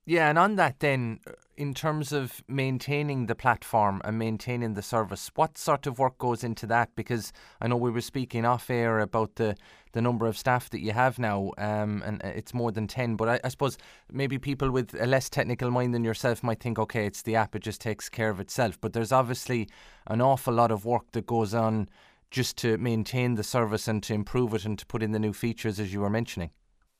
Yeah, 0.07 0.29
and 0.29 0.37
on 0.37 0.55
that, 0.57 0.81
then, 0.81 1.19
uh, 1.25 1.31
in 1.57 1.73
terms 1.73 2.11
of 2.11 2.43
maintaining 2.47 3.25
the 3.25 3.33
platform 3.33 4.01
and 4.05 4.19
maintaining 4.19 4.75
the 4.75 4.83
service, 4.83 5.31
what 5.33 5.57
sort 5.57 5.87
of 5.87 5.97
work 5.97 6.19
goes 6.19 6.43
into 6.43 6.67
that? 6.67 6.95
Because 6.95 7.33
I 7.59 7.67
know 7.67 7.77
we 7.77 7.89
were 7.89 8.01
speaking 8.01 8.45
off 8.45 8.69
air 8.69 8.99
about 8.99 9.35
the, 9.35 9.55
the 9.93 10.03
number 10.03 10.27
of 10.27 10.37
staff 10.37 10.69
that 10.69 10.81
you 10.81 10.91
have 10.91 11.17
now, 11.17 11.53
um, 11.57 12.03
and 12.05 12.23
uh, 12.23 12.27
it's 12.27 12.53
more 12.53 12.71
than 12.71 12.85
10. 12.85 13.15
But 13.15 13.29
I, 13.29 13.39
I, 13.45 13.47
suppose 13.49 13.79
maybe 14.11 14.37
people 14.37 14.69
with 14.69 14.93
a 15.01 15.07
less 15.07 15.27
technical 15.27 15.71
mind 15.71 15.95
than 15.95 16.03
yourself 16.03 16.43
might 16.43 16.59
think, 16.59 16.77
okay, 16.77 17.07
it's 17.07 17.23
the 17.23 17.35
app, 17.35 17.55
it 17.55 17.63
just 17.63 17.81
takes 17.81 18.07
care 18.07 18.29
of 18.29 18.39
itself. 18.39 18.79
But 18.79 18.93
there's 18.93 19.11
obviously 19.11 19.67
an 20.05 20.21
awful 20.21 20.53
lot 20.53 20.69
of 20.69 20.85
work 20.85 21.13
that 21.13 21.25
goes 21.25 21.55
on 21.55 21.89
just 22.29 22.57
to 22.57 22.77
maintain 22.77 23.35
the 23.35 23.43
service 23.43 23.87
and 23.87 24.03
to 24.03 24.13
improve 24.13 24.53
it 24.53 24.65
and 24.65 24.77
to 24.77 24.85
put 24.85 25.01
in 25.01 25.13
the 25.13 25.19
new 25.19 25.33
features, 25.33 25.79
as 25.79 25.91
you 25.91 26.01
were 26.01 26.11
mentioning. 26.11 26.51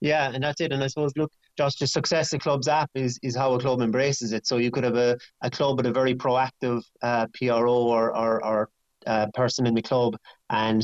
Yeah, 0.02 0.32
and 0.34 0.44
that's 0.44 0.62
it. 0.62 0.72
And 0.72 0.84
I 0.84 0.88
suppose, 0.88 1.14
look, 1.16 1.32
just 1.58 1.80
the 1.80 1.88
success 1.88 2.34
of 2.34 2.42
ClubZap 2.42 2.88
is, 2.96 3.20
is 3.24 3.36
how 3.36 3.54
a 3.54 3.60
club 3.60 3.82
embraces 3.82 4.34
it. 4.34 4.46
So 4.46 4.58
you 4.58 4.72
could 4.72 4.84
have 4.84 4.98
a, 4.98 5.18
a 5.42 5.50
club 5.50 5.78
with 5.78 5.86
a 5.86 5.92
very 5.92 6.14
proactive 6.14 6.84
uh, 7.02 7.28
PRO 7.34 7.74
or, 7.74 8.16
or, 8.16 8.46
or 8.46 8.70
uh, 9.08 9.28
person 9.34 9.66
in 9.66 9.74
the 9.74 9.82
club, 9.82 10.16
and 10.50 10.84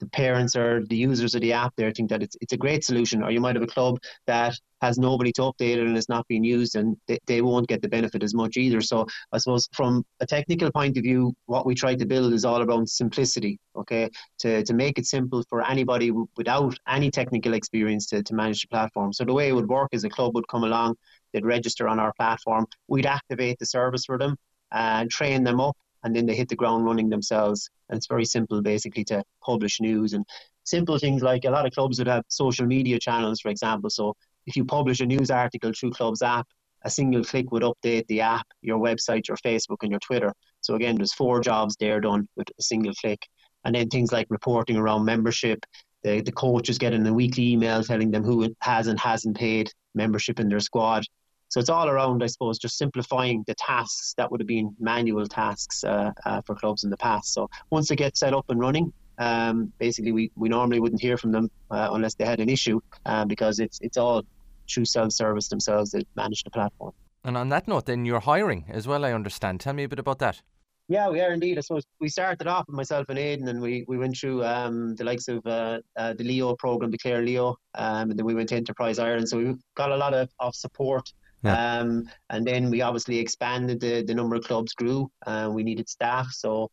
the 0.00 0.08
parents 0.08 0.56
or 0.56 0.84
the 0.86 0.96
users 0.96 1.34
of 1.34 1.40
the 1.40 1.52
app 1.52 1.72
there 1.76 1.90
think 1.90 2.08
that 2.10 2.22
it's 2.22 2.36
it's 2.40 2.52
a 2.52 2.56
great 2.56 2.84
solution. 2.84 3.22
Or 3.22 3.30
you 3.30 3.40
might 3.40 3.56
have 3.56 3.64
a 3.64 3.66
club 3.66 3.98
that 4.26 4.54
has 4.80 4.98
nobody 4.98 5.32
to 5.32 5.42
update 5.42 5.76
it 5.76 5.86
and 5.86 5.96
it's 5.96 6.08
not 6.08 6.26
being 6.28 6.44
used, 6.44 6.76
and 6.76 6.96
they, 7.06 7.18
they 7.26 7.42
won't 7.42 7.68
get 7.68 7.82
the 7.82 7.88
benefit 7.88 8.22
as 8.22 8.34
much 8.34 8.56
either. 8.56 8.80
So 8.80 9.06
I 9.32 9.38
suppose 9.38 9.68
from 9.72 10.04
a 10.20 10.26
technical 10.26 10.70
point 10.72 10.96
of 10.96 11.02
view, 11.02 11.34
what 11.46 11.66
we 11.66 11.74
try 11.74 11.94
to 11.94 12.06
build 12.06 12.32
is 12.32 12.44
all 12.44 12.62
around 12.62 12.88
simplicity. 12.88 13.58
Okay, 13.76 14.10
to 14.40 14.64
to 14.64 14.74
make 14.74 14.98
it 14.98 15.06
simple 15.06 15.42
for 15.48 15.64
anybody 15.64 16.10
without 16.36 16.78
any 16.88 17.10
technical 17.10 17.54
experience 17.54 18.06
to 18.06 18.22
to 18.22 18.34
manage 18.34 18.62
the 18.62 18.68
platform. 18.68 19.12
So 19.12 19.24
the 19.24 19.34
way 19.34 19.48
it 19.48 19.52
would 19.54 19.68
work 19.68 19.90
is 19.92 20.04
a 20.04 20.10
club 20.10 20.34
would 20.34 20.48
come 20.48 20.64
along, 20.64 20.96
they'd 21.32 21.44
register 21.44 21.88
on 21.88 21.98
our 21.98 22.12
platform, 22.14 22.66
we'd 22.88 23.06
activate 23.06 23.58
the 23.58 23.66
service 23.66 24.04
for 24.04 24.18
them 24.18 24.36
and 24.72 25.10
train 25.10 25.44
them 25.44 25.60
up 25.60 25.76
and 26.04 26.14
then 26.14 26.26
they 26.26 26.34
hit 26.34 26.48
the 26.48 26.56
ground 26.56 26.84
running 26.84 27.08
themselves. 27.08 27.70
And 27.88 27.96
it's 27.96 28.06
very 28.06 28.24
simple, 28.24 28.62
basically, 28.62 29.04
to 29.04 29.24
publish 29.44 29.80
news 29.80 30.12
and 30.12 30.24
simple 30.64 30.98
things 30.98 31.22
like 31.22 31.44
a 31.44 31.50
lot 31.50 31.66
of 31.66 31.72
clubs 31.72 31.98
would 31.98 32.08
have 32.08 32.24
social 32.28 32.66
media 32.66 32.98
channels, 32.98 33.40
for 33.40 33.48
example. 33.48 33.90
So 33.90 34.14
if 34.48 34.56
you 34.56 34.64
publish 34.64 35.00
a 35.00 35.06
news 35.06 35.30
article 35.30 35.72
through 35.72 35.90
ClubZap, 35.90 36.44
a 36.82 36.90
single 36.90 37.22
click 37.22 37.52
would 37.52 37.62
update 37.62 38.06
the 38.06 38.22
app, 38.22 38.46
your 38.62 38.78
website, 38.78 39.28
your 39.28 39.36
Facebook, 39.36 39.78
and 39.82 39.90
your 39.90 40.00
Twitter. 40.00 40.32
So 40.62 40.74
again, 40.74 40.96
there's 40.96 41.12
four 41.12 41.40
jobs 41.40 41.76
there 41.78 42.00
done 42.00 42.26
with 42.34 42.48
a 42.58 42.62
single 42.62 42.94
click. 42.94 43.20
And 43.64 43.74
then 43.74 43.88
things 43.88 44.10
like 44.10 44.26
reporting 44.30 44.76
around 44.76 45.04
membership. 45.04 45.60
The, 46.02 46.22
the 46.22 46.32
coaches 46.32 46.78
getting 46.78 47.06
a 47.06 47.12
weekly 47.12 47.52
email 47.52 47.82
telling 47.82 48.10
them 48.10 48.24
who 48.24 48.54
has 48.60 48.86
and 48.86 48.98
hasn't 48.98 49.36
paid 49.36 49.70
membership 49.94 50.40
in 50.40 50.48
their 50.48 50.60
squad. 50.60 51.04
So 51.48 51.60
it's 51.60 51.68
all 51.68 51.88
around, 51.88 52.22
I 52.22 52.26
suppose, 52.26 52.58
just 52.58 52.78
simplifying 52.78 53.44
the 53.46 53.54
tasks 53.54 54.14
that 54.16 54.30
would 54.30 54.40
have 54.40 54.46
been 54.46 54.74
manual 54.78 55.26
tasks 55.26 55.82
uh, 55.84 56.12
uh, 56.24 56.40
for 56.46 56.54
clubs 56.54 56.84
in 56.84 56.90
the 56.90 56.96
past. 56.96 57.34
So 57.34 57.50
once 57.70 57.88
they 57.88 57.96
get 57.96 58.16
set 58.16 58.32
up 58.32 58.46
and 58.48 58.60
running, 58.60 58.92
um, 59.18 59.72
basically 59.78 60.12
we, 60.12 60.30
we 60.36 60.48
normally 60.48 60.78
wouldn't 60.80 61.02
hear 61.02 61.16
from 61.16 61.32
them 61.32 61.50
uh, 61.70 61.88
unless 61.92 62.14
they 62.14 62.24
had 62.24 62.40
an 62.40 62.48
issue 62.48 62.80
uh, 63.04 63.24
because 63.24 63.58
it's 63.58 63.78
it's 63.82 63.96
all 63.96 64.24
through 64.70 64.84
self-service 64.84 65.48
themselves 65.48 65.90
that 65.92 66.06
manage 66.16 66.44
the 66.44 66.50
platform. 66.50 66.92
And 67.24 67.36
on 67.36 67.48
that 67.48 67.66
note, 67.68 67.86
then 67.86 68.04
you're 68.04 68.20
hiring 68.20 68.66
as 68.68 68.86
well. 68.86 69.04
I 69.04 69.12
understand. 69.12 69.60
Tell 69.60 69.74
me 69.74 69.84
a 69.84 69.88
bit 69.88 69.98
about 69.98 70.18
that. 70.20 70.40
Yeah, 70.90 71.10
we 71.10 71.20
are 71.20 71.32
indeed. 71.32 71.58
I 71.58 71.60
suppose 71.60 71.84
we 72.00 72.08
started 72.08 72.46
off 72.46 72.64
with 72.66 72.74
myself 72.74 73.10
and 73.10 73.18
Aidan, 73.18 73.48
and 73.48 73.60
we, 73.60 73.84
we 73.88 73.98
went 73.98 74.16
through 74.16 74.42
um, 74.44 74.94
the 74.94 75.04
likes 75.04 75.28
of 75.28 75.46
uh, 75.46 75.80
uh, 75.96 76.14
the 76.14 76.24
Leo 76.24 76.54
program, 76.56 76.90
the 76.90 76.96
Clare 76.96 77.20
Leo, 77.20 77.56
um, 77.74 78.10
and 78.10 78.18
then 78.18 78.24
we 78.24 78.34
went 78.34 78.48
to 78.48 78.56
Enterprise 78.56 78.98
Ireland. 78.98 79.28
So 79.28 79.36
we 79.36 79.54
got 79.74 79.92
a 79.92 79.96
lot 79.96 80.14
of, 80.14 80.30
of 80.38 80.54
support 80.54 81.12
yeah. 81.42 81.78
Um, 81.78 82.08
and 82.30 82.46
then 82.46 82.70
we 82.70 82.82
obviously 82.82 83.18
expanded 83.18 83.80
the, 83.80 84.02
the 84.02 84.14
number 84.14 84.34
of 84.36 84.44
clubs 84.44 84.72
grew 84.74 85.10
and 85.26 85.54
we 85.54 85.62
needed 85.62 85.88
staff. 85.88 86.28
So 86.32 86.70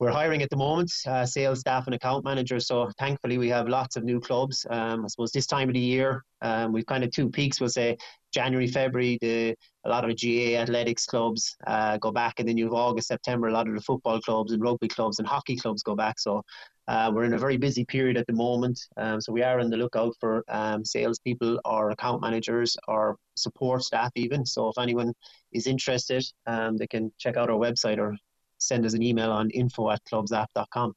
we're 0.00 0.10
hiring 0.10 0.42
at 0.42 0.50
the 0.50 0.56
moment, 0.56 0.90
uh, 1.06 1.26
sales 1.26 1.60
staff 1.60 1.86
and 1.86 1.94
account 1.94 2.24
managers. 2.24 2.66
So 2.66 2.90
thankfully, 2.98 3.38
we 3.38 3.48
have 3.50 3.68
lots 3.68 3.96
of 3.96 4.02
new 4.02 4.18
clubs. 4.18 4.66
Um, 4.70 5.04
I 5.04 5.08
suppose 5.08 5.30
this 5.30 5.46
time 5.46 5.68
of 5.68 5.74
the 5.74 5.80
year, 5.80 6.24
um, 6.40 6.72
we've 6.72 6.86
kind 6.86 7.04
of 7.04 7.10
two 7.10 7.28
peaks. 7.28 7.60
We'll 7.60 7.68
say 7.68 7.98
January, 8.32 8.66
February, 8.66 9.18
the 9.20 9.54
a 9.84 9.88
lot 9.88 10.04
of 10.04 10.16
GAA 10.16 10.58
athletics 10.58 11.06
clubs 11.06 11.56
uh, 11.66 11.98
go 11.98 12.10
back, 12.10 12.38
and 12.38 12.48
then 12.48 12.56
you 12.56 12.64
have 12.64 12.74
August, 12.74 13.08
September. 13.08 13.48
A 13.48 13.52
lot 13.52 13.68
of 13.68 13.74
the 13.74 13.80
football 13.80 14.20
clubs 14.20 14.52
and 14.52 14.62
rugby 14.62 14.88
clubs 14.88 15.18
and 15.18 15.28
hockey 15.28 15.56
clubs 15.56 15.82
go 15.82 15.94
back. 15.94 16.18
So 16.18 16.42
uh, 16.90 17.08
we're 17.14 17.22
in 17.22 17.34
a 17.34 17.38
very 17.38 17.56
busy 17.56 17.84
period 17.84 18.16
at 18.16 18.26
the 18.26 18.32
moment. 18.32 18.88
Um, 18.96 19.20
so 19.20 19.32
we 19.32 19.44
are 19.44 19.60
on 19.60 19.70
the 19.70 19.76
lookout 19.76 20.12
for 20.18 20.42
um, 20.48 20.84
salespeople 20.84 21.60
or 21.64 21.90
account 21.92 22.20
managers 22.20 22.76
or 22.88 23.16
support 23.36 23.84
staff 23.84 24.10
even. 24.16 24.44
So 24.44 24.70
if 24.70 24.76
anyone 24.76 25.14
is 25.52 25.68
interested, 25.68 26.24
um, 26.46 26.76
they 26.76 26.88
can 26.88 27.12
check 27.16 27.36
out 27.36 27.48
our 27.48 27.56
website 27.56 27.98
or 27.98 28.16
send 28.58 28.84
us 28.84 28.94
an 28.94 29.04
email 29.04 29.30
on 29.30 29.50
info 29.50 29.88
at 29.90 30.00
clubzap.com 30.12 30.94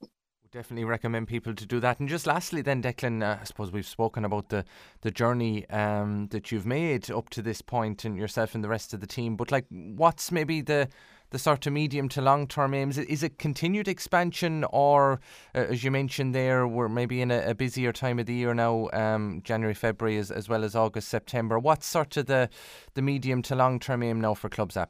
definitely 0.52 0.86
recommend 0.86 1.28
people 1.28 1.56
to 1.56 1.66
do 1.66 1.80
that. 1.80 2.00
And 2.00 2.08
just 2.08 2.28
lastly, 2.28 2.62
then, 2.62 2.84
Declan, 2.84 3.24
uh, 3.24 3.40
I 3.42 3.44
suppose 3.44 3.72
we've 3.72 3.88
spoken 3.88 4.24
about 4.24 4.50
the 4.50 4.64
the 5.02 5.10
journey 5.10 5.68
um, 5.72 6.28
that 6.28 6.52
you've 6.52 6.68
made 6.68 7.10
up 7.10 7.30
to 7.32 7.42
this 7.42 7.64
point, 7.64 8.06
and 8.06 8.16
yourself 8.16 8.54
and 8.54 8.64
the 8.64 8.70
rest 8.70 8.94
of 8.94 9.00
the 9.00 9.08
team. 9.08 9.36
But 9.36 9.52
like, 9.52 9.66
what's 9.70 10.32
maybe 10.32 10.62
the 10.62 10.90
the 11.34 11.40
sort 11.40 11.68
of 11.68 11.74
medium 11.74 12.08
to 12.10 12.22
long 12.22 12.48
term 12.48 12.74
aims? 12.74 12.98
Is 12.98 13.24
it 13.24 13.38
continued 13.38 13.90
expansion, 13.90 14.64
or 14.72 15.20
uh, 15.54 15.66
as 15.70 15.84
you 15.84 15.92
mentioned 15.92 16.34
there, 16.34 16.66
we're 16.66 16.88
maybe 16.88 17.22
in 17.22 17.32
a, 17.32 17.50
a 17.50 17.56
busier 17.56 17.92
time 17.92 18.20
of 18.20 18.28
the 18.28 18.34
year 18.34 18.54
now, 18.54 18.88
um, 18.94 19.42
January, 19.44 19.74
February, 19.74 20.18
as, 20.18 20.32
as 20.32 20.48
well 20.48 20.64
as 20.64 20.76
August, 20.76 21.10
September? 21.10 21.60
What's 21.60 21.86
sort 21.86 22.16
of 22.16 22.28
the 22.28 22.50
the 22.94 23.02
medium 23.02 23.42
to 23.44 23.56
long 23.56 23.80
term 23.80 24.04
aim 24.04 24.22
now 24.22 24.36
for 24.36 24.50
ClubZap? 24.50 24.88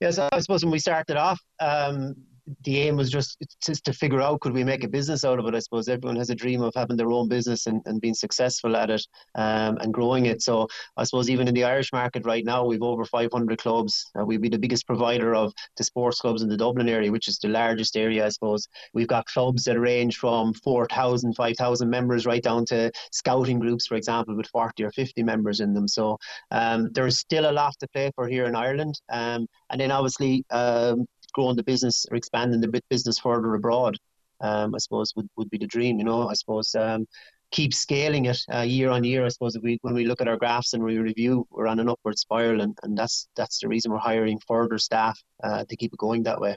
Yes, 0.00 0.18
I 0.18 0.40
suppose 0.40 0.64
when 0.64 0.72
we 0.72 0.78
started 0.78 1.16
off, 1.16 1.40
um, 1.60 2.14
the 2.64 2.80
aim 2.80 2.96
was 2.96 3.10
just 3.10 3.36
just 3.62 3.84
to 3.84 3.92
figure 3.92 4.20
out 4.20 4.40
could 4.40 4.52
we 4.52 4.64
make 4.64 4.84
a 4.84 4.88
business 4.88 5.24
out 5.24 5.38
of 5.38 5.46
it. 5.46 5.54
I 5.54 5.58
suppose 5.58 5.88
everyone 5.88 6.16
has 6.16 6.30
a 6.30 6.34
dream 6.34 6.62
of 6.62 6.72
having 6.74 6.96
their 6.96 7.10
own 7.10 7.28
business 7.28 7.66
and, 7.66 7.82
and 7.86 8.00
being 8.00 8.14
successful 8.14 8.76
at 8.76 8.90
it 8.90 9.06
um, 9.34 9.78
and 9.80 9.92
growing 9.92 10.26
it. 10.26 10.42
So 10.42 10.68
I 10.96 11.04
suppose 11.04 11.30
even 11.30 11.48
in 11.48 11.54
the 11.54 11.64
Irish 11.64 11.92
market 11.92 12.24
right 12.24 12.44
now, 12.44 12.64
we've 12.64 12.82
over 12.82 13.04
500 13.04 13.58
clubs. 13.58 14.10
Uh, 14.18 14.24
we'd 14.24 14.42
be 14.42 14.48
the 14.48 14.58
biggest 14.58 14.86
provider 14.86 15.34
of 15.34 15.52
the 15.76 15.84
sports 15.84 16.20
clubs 16.20 16.42
in 16.42 16.48
the 16.48 16.56
Dublin 16.56 16.88
area, 16.88 17.12
which 17.12 17.28
is 17.28 17.38
the 17.38 17.48
largest 17.48 17.96
area, 17.96 18.24
I 18.26 18.30
suppose. 18.30 18.66
We've 18.94 19.08
got 19.08 19.26
clubs 19.26 19.64
that 19.64 19.78
range 19.78 20.16
from 20.16 20.54
4,000, 20.54 21.34
5,000 21.34 21.90
members 21.90 22.26
right 22.26 22.42
down 22.42 22.64
to 22.66 22.90
scouting 23.12 23.58
groups, 23.58 23.86
for 23.86 23.96
example, 23.96 24.36
with 24.36 24.46
40 24.48 24.84
or 24.84 24.90
50 24.92 25.22
members 25.22 25.60
in 25.60 25.74
them. 25.74 25.88
So 25.88 26.18
um, 26.50 26.90
there's 26.92 27.18
still 27.18 27.50
a 27.50 27.52
lot 27.52 27.74
to 27.80 27.88
play 27.88 28.10
for 28.14 28.28
here 28.28 28.46
in 28.46 28.54
Ireland. 28.54 29.00
Um, 29.10 29.46
and 29.70 29.80
then 29.80 29.90
obviously 29.90 30.44
um, 30.50 31.06
growing 31.32 31.56
the 31.56 31.62
business 31.62 32.06
or 32.10 32.16
expanding 32.16 32.60
the 32.60 32.82
business 32.88 33.18
further 33.18 33.54
abroad. 33.54 33.96
Um, 34.40 34.74
I 34.74 34.78
suppose 34.78 35.12
would, 35.16 35.28
would 35.36 35.50
be 35.50 35.58
the 35.58 35.66
dream. 35.66 35.98
You 35.98 36.04
know, 36.04 36.28
I 36.28 36.34
suppose 36.34 36.74
um, 36.76 37.06
keep 37.50 37.74
scaling 37.74 38.26
it 38.26 38.38
uh, 38.54 38.60
year 38.60 38.90
on 38.90 39.04
year. 39.04 39.24
I 39.24 39.28
suppose 39.28 39.56
we 39.62 39.78
when 39.82 39.94
we 39.94 40.04
look 40.04 40.20
at 40.20 40.28
our 40.28 40.36
graphs 40.36 40.74
and 40.74 40.82
we 40.82 40.98
review, 40.98 41.46
we're 41.50 41.66
on 41.66 41.80
an 41.80 41.88
upward 41.88 42.18
spiral, 42.18 42.60
and, 42.60 42.76
and 42.82 42.96
that's 42.96 43.28
that's 43.36 43.58
the 43.60 43.68
reason 43.68 43.90
we're 43.90 43.98
hiring 43.98 44.38
further 44.46 44.78
staff 44.78 45.20
uh, 45.42 45.64
to 45.64 45.76
keep 45.76 45.92
it 45.92 45.98
going 45.98 46.22
that 46.24 46.40
way. 46.40 46.56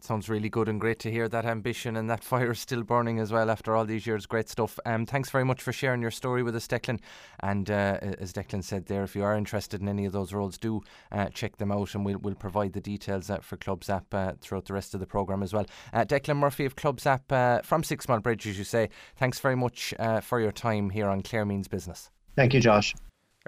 Sounds 0.00 0.28
really 0.28 0.48
good 0.48 0.68
and 0.68 0.80
great 0.80 1.00
to 1.00 1.10
hear 1.10 1.28
that 1.28 1.44
ambition 1.44 1.96
and 1.96 2.08
that 2.08 2.22
fire 2.24 2.52
is 2.52 2.60
still 2.60 2.82
burning 2.82 3.18
as 3.18 3.32
well 3.32 3.50
after 3.50 3.74
all 3.74 3.84
these 3.84 4.06
years. 4.06 4.26
Great 4.26 4.48
stuff. 4.48 4.78
Um, 4.86 5.06
thanks 5.06 5.30
very 5.30 5.44
much 5.44 5.60
for 5.60 5.72
sharing 5.72 6.00
your 6.00 6.12
story 6.12 6.42
with 6.42 6.54
us, 6.54 6.68
Declan. 6.68 7.00
And 7.40 7.68
uh, 7.70 7.98
as 8.18 8.32
Declan 8.32 8.62
said 8.62 8.86
there, 8.86 9.02
if 9.02 9.16
you 9.16 9.24
are 9.24 9.36
interested 9.36 9.80
in 9.80 9.88
any 9.88 10.04
of 10.06 10.12
those 10.12 10.32
roles, 10.32 10.56
do 10.56 10.82
uh, 11.10 11.26
check 11.26 11.56
them 11.56 11.72
out 11.72 11.94
and 11.94 12.04
we'll, 12.04 12.18
we'll 12.18 12.36
provide 12.36 12.72
the 12.74 12.80
details 12.80 13.28
uh, 13.28 13.38
for 13.38 13.56
ClubZap 13.56 14.04
uh, 14.12 14.32
throughout 14.40 14.66
the 14.66 14.72
rest 14.72 14.94
of 14.94 15.00
the 15.00 15.06
programme 15.06 15.42
as 15.42 15.52
well. 15.52 15.66
Uh, 15.92 16.04
Declan 16.04 16.36
Murphy 16.36 16.64
of 16.64 16.76
ClubZap 16.76 17.30
uh, 17.30 17.62
from 17.62 17.82
Six 17.82 18.08
Mile 18.08 18.20
Bridge, 18.20 18.46
as 18.46 18.56
you 18.56 18.64
say, 18.64 18.88
thanks 19.16 19.40
very 19.40 19.56
much 19.56 19.94
for 20.22 20.40
your 20.40 20.52
time 20.52 20.90
here 20.90 21.08
on 21.08 21.22
Clare 21.22 21.44
Means 21.44 21.68
Business. 21.68 22.10
Thank 22.36 22.54
you, 22.54 22.60
Josh 22.60 22.94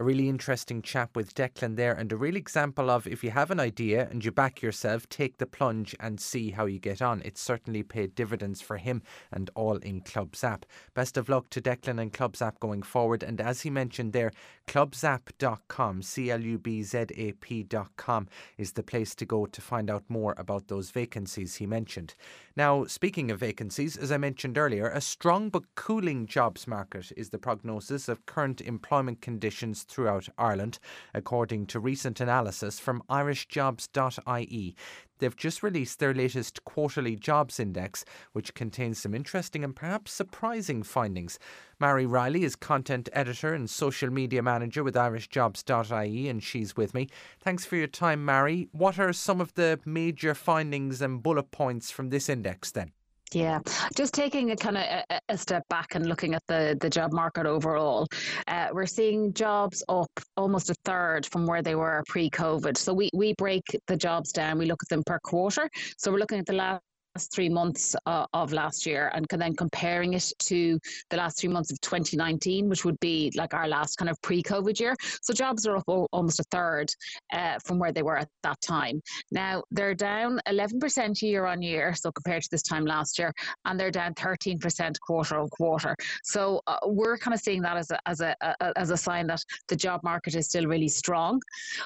a 0.01 0.05
really 0.05 0.31
interesting 0.31 0.81
chat 0.81 1.11
with 1.15 1.35
Declan 1.35 1.77
there, 1.77 1.93
and 1.93 2.11
a 2.11 2.17
real 2.17 2.35
example 2.35 2.89
of 2.89 3.07
if 3.07 3.23
you 3.23 3.31
have 3.33 3.51
an 3.51 3.61
idea 3.61 4.09
and 4.11 4.25
you 4.25 4.33
back 4.33 4.63
yourself, 4.63 5.07
take 5.11 5.37
the 5.37 5.45
plunge 5.45 5.95
and 6.01 6.19
see 6.19 6.53
how 6.53 6.65
you 6.65 6.79
get 6.79 7.03
on. 7.03 7.21
It 7.23 7.37
certainly 7.37 7.83
paid 7.83 8.15
dividends 8.15 8.63
for 8.63 8.79
him 8.79 9.03
and 9.31 9.51
all 9.55 9.77
in 9.77 10.01
ClubZap. 10.01 10.63
Best 10.95 11.19
of 11.19 11.29
luck 11.29 11.51
to 11.51 11.61
Declan 11.61 12.01
and 12.01 12.15
ClubZap 12.15 12.59
going 12.61 12.83
forward. 12.83 13.23
And 13.23 13.43
as 13.43 13.61
he 13.61 13.69
mentioned 13.69 14.15
there, 14.15 14.33
clubzap.com, 14.67 16.01
C 16.01 16.31
L 16.31 16.41
U 16.41 16.59
B 16.59 16.83
Z 16.83 17.05
A 17.17 17.33
P.com, 17.33 18.27
is 18.57 18.73
the 18.73 18.83
place 18.83 19.15
to 19.17 19.27
go 19.27 19.45
to 19.45 19.61
find 19.61 19.91
out 19.91 20.05
more 20.09 20.35
about 20.39 20.69
those 20.69 20.91
vacancies 20.91 21.57
he 21.57 21.67
mentioned. 21.67 22.15
Now, 22.57 22.87
speaking 22.87 23.31
of 23.31 23.39
vacancies, 23.39 23.99
as 23.99 24.11
I 24.11 24.17
mentioned 24.17 24.57
earlier, 24.57 24.89
a 24.89 25.03
strong 25.03 25.51
but 25.51 25.75
cooling 25.75 26.27
jobs 26.27 26.67
market 26.67 27.13
is 27.19 27.29
the 27.29 27.39
prognosis 27.39 28.09
of 28.09 28.25
current 28.25 28.63
employment 28.63 29.21
conditions 29.21 29.85
throughout 29.91 30.29
Ireland, 30.39 30.79
according 31.13 31.67
to 31.67 31.81
recent 31.81 32.21
analysis 32.21 32.79
from 32.79 33.03
irishjobs.ie. 33.11 34.77
They've 35.19 35.37
just 35.37 35.63
released 35.63 35.99
their 35.99 36.15
latest 36.15 36.65
quarterly 36.65 37.15
jobs 37.15 37.61
index, 37.61 38.05
which 38.33 38.55
contains 38.55 39.03
some 39.03 39.15
interesting 39.15 39.63
and 39.63 39.77
perhaps 39.77 40.13
surprising 40.13 40.83
findings. 40.83 41.39
Mary 41.79 42.07
Riley 42.07 42.43
is 42.43 42.57
content 42.57 43.11
editor 43.13 43.53
and 43.53 43.69
social 43.69 44.11
media 44.11 44.43
manager 44.43 44.83
with 44.83 44.95
irishjobs.ie, 44.95 46.29
and 46.29 46.43
she's 46.43 46.77
with 46.77 46.95
me. 46.95 47.09
Thanks 47.39 47.67
for 47.67 47.77
your 47.77 47.87
time, 47.87 48.25
Mary. 48.25 48.69
What 48.73 48.99
are 48.99 49.13
some 49.13 49.41
of 49.41 49.55
the 49.55 49.79
major 49.85 50.35
findings 50.35 51.03
and 51.03 51.23
bullet 51.23 51.51
points 51.51 51.91
from 51.91 52.09
this 52.09 52.29
index 52.31 52.71
then? 52.71 52.93
Yeah, 53.33 53.61
just 53.95 54.13
taking 54.13 54.51
a 54.51 54.57
kind 54.57 54.77
of 54.77 54.83
a, 54.83 55.21
a, 55.29 55.39
step 55.39 55.63
back 55.69 55.95
and 55.95 56.07
looking 56.07 56.35
at 56.35 56.43
the, 56.49 56.77
the 56.81 56.91
job 56.91 57.13
market 57.13 57.47
overall, 57.47 58.09
uh, 58.49 58.69
we're 58.73 58.87
seeing 58.87 59.33
jobs 59.35 59.85
up 59.89 60.11
almost 60.37 60.69
a 60.69 60.75
third 60.85 61.25
from 61.27 61.47
where 61.47 61.63
they 61.63 61.77
were 61.77 62.03
pre 62.09 62.29
COVID. 62.29 62.77
So 62.77 62.93
we, 62.93 63.09
we 63.15 63.35
break 63.35 63.63
the 63.87 63.97
jobs 63.97 64.33
down, 64.33 64.59
we 64.59 64.67
look 64.67 64.83
at 64.83 64.89
them 64.89 65.05
per 65.07 65.21
quarter. 65.21 65.71
So 65.97 66.11
we're 66.11 66.19
looking 66.19 66.41
at 66.41 66.47
the 66.47 66.55
last 66.55 66.83
three 67.19 67.49
months 67.49 67.97
uh, 68.07 68.27
of 68.33 68.53
last 68.53 68.87
year 68.87 69.11
and 69.15 69.27
then 69.31 69.55
comparing 69.55 70.15
it 70.15 70.33
to 70.39 70.79
the 71.11 71.17
last 71.17 71.41
three 71.41 71.49
months 71.49 71.71
of 71.73 71.81
2019, 71.81 72.69
which 72.69 72.85
would 72.85 72.99
be 73.01 73.33
like 73.37 73.55
our 73.55 73.69
last 73.69 73.97
kind 73.97 74.11
of 74.11 74.21
pre 74.23 74.43
COVID 74.43 74.79
year. 74.79 74.95
So 75.23 75.33
jobs 75.33 75.67
are 75.67 75.77
up 75.77 75.85
almost 76.13 76.41
a 76.41 76.45
third 76.51 76.91
uh, 77.33 77.59
from 77.65 77.79
where 77.79 77.93
they 77.93 78.03
were 78.03 78.19
at 78.19 78.29
that 78.43 78.61
time. 78.61 79.01
Now 79.31 79.63
they're 79.71 79.95
down 79.95 80.41
11% 80.49 81.23
year 81.23 81.47
on 81.47 81.63
year, 81.63 81.95
so 81.95 82.13
compared 82.13 82.43
to 82.43 82.49
this 82.51 82.63
time 82.63 82.85
last 82.85 83.19
year, 83.19 83.33
and 83.65 83.79
they're 83.79 83.91
down 83.91 84.15
13% 84.15 85.01
quarter 85.01 85.39
on 85.39 85.49
quarter. 85.49 85.97
So 86.25 86.61
uh, 86.67 86.79
we're 86.87 87.19
kind 87.19 87.35
of 87.35 87.41
seeing 87.41 87.63
that 87.63 87.77
as 87.77 87.91
a, 87.91 87.99
as 88.07 88.21
a, 88.21 88.35
a, 88.41 88.73
as 88.77 88.91
a 88.91 88.97
sign 88.97 89.27
that 89.29 89.43
the 89.69 89.77
job 89.77 90.03
market 90.03 90.35
is 90.35 90.47
still 90.47 90.67
really 90.67 90.89
strong, 90.89 91.41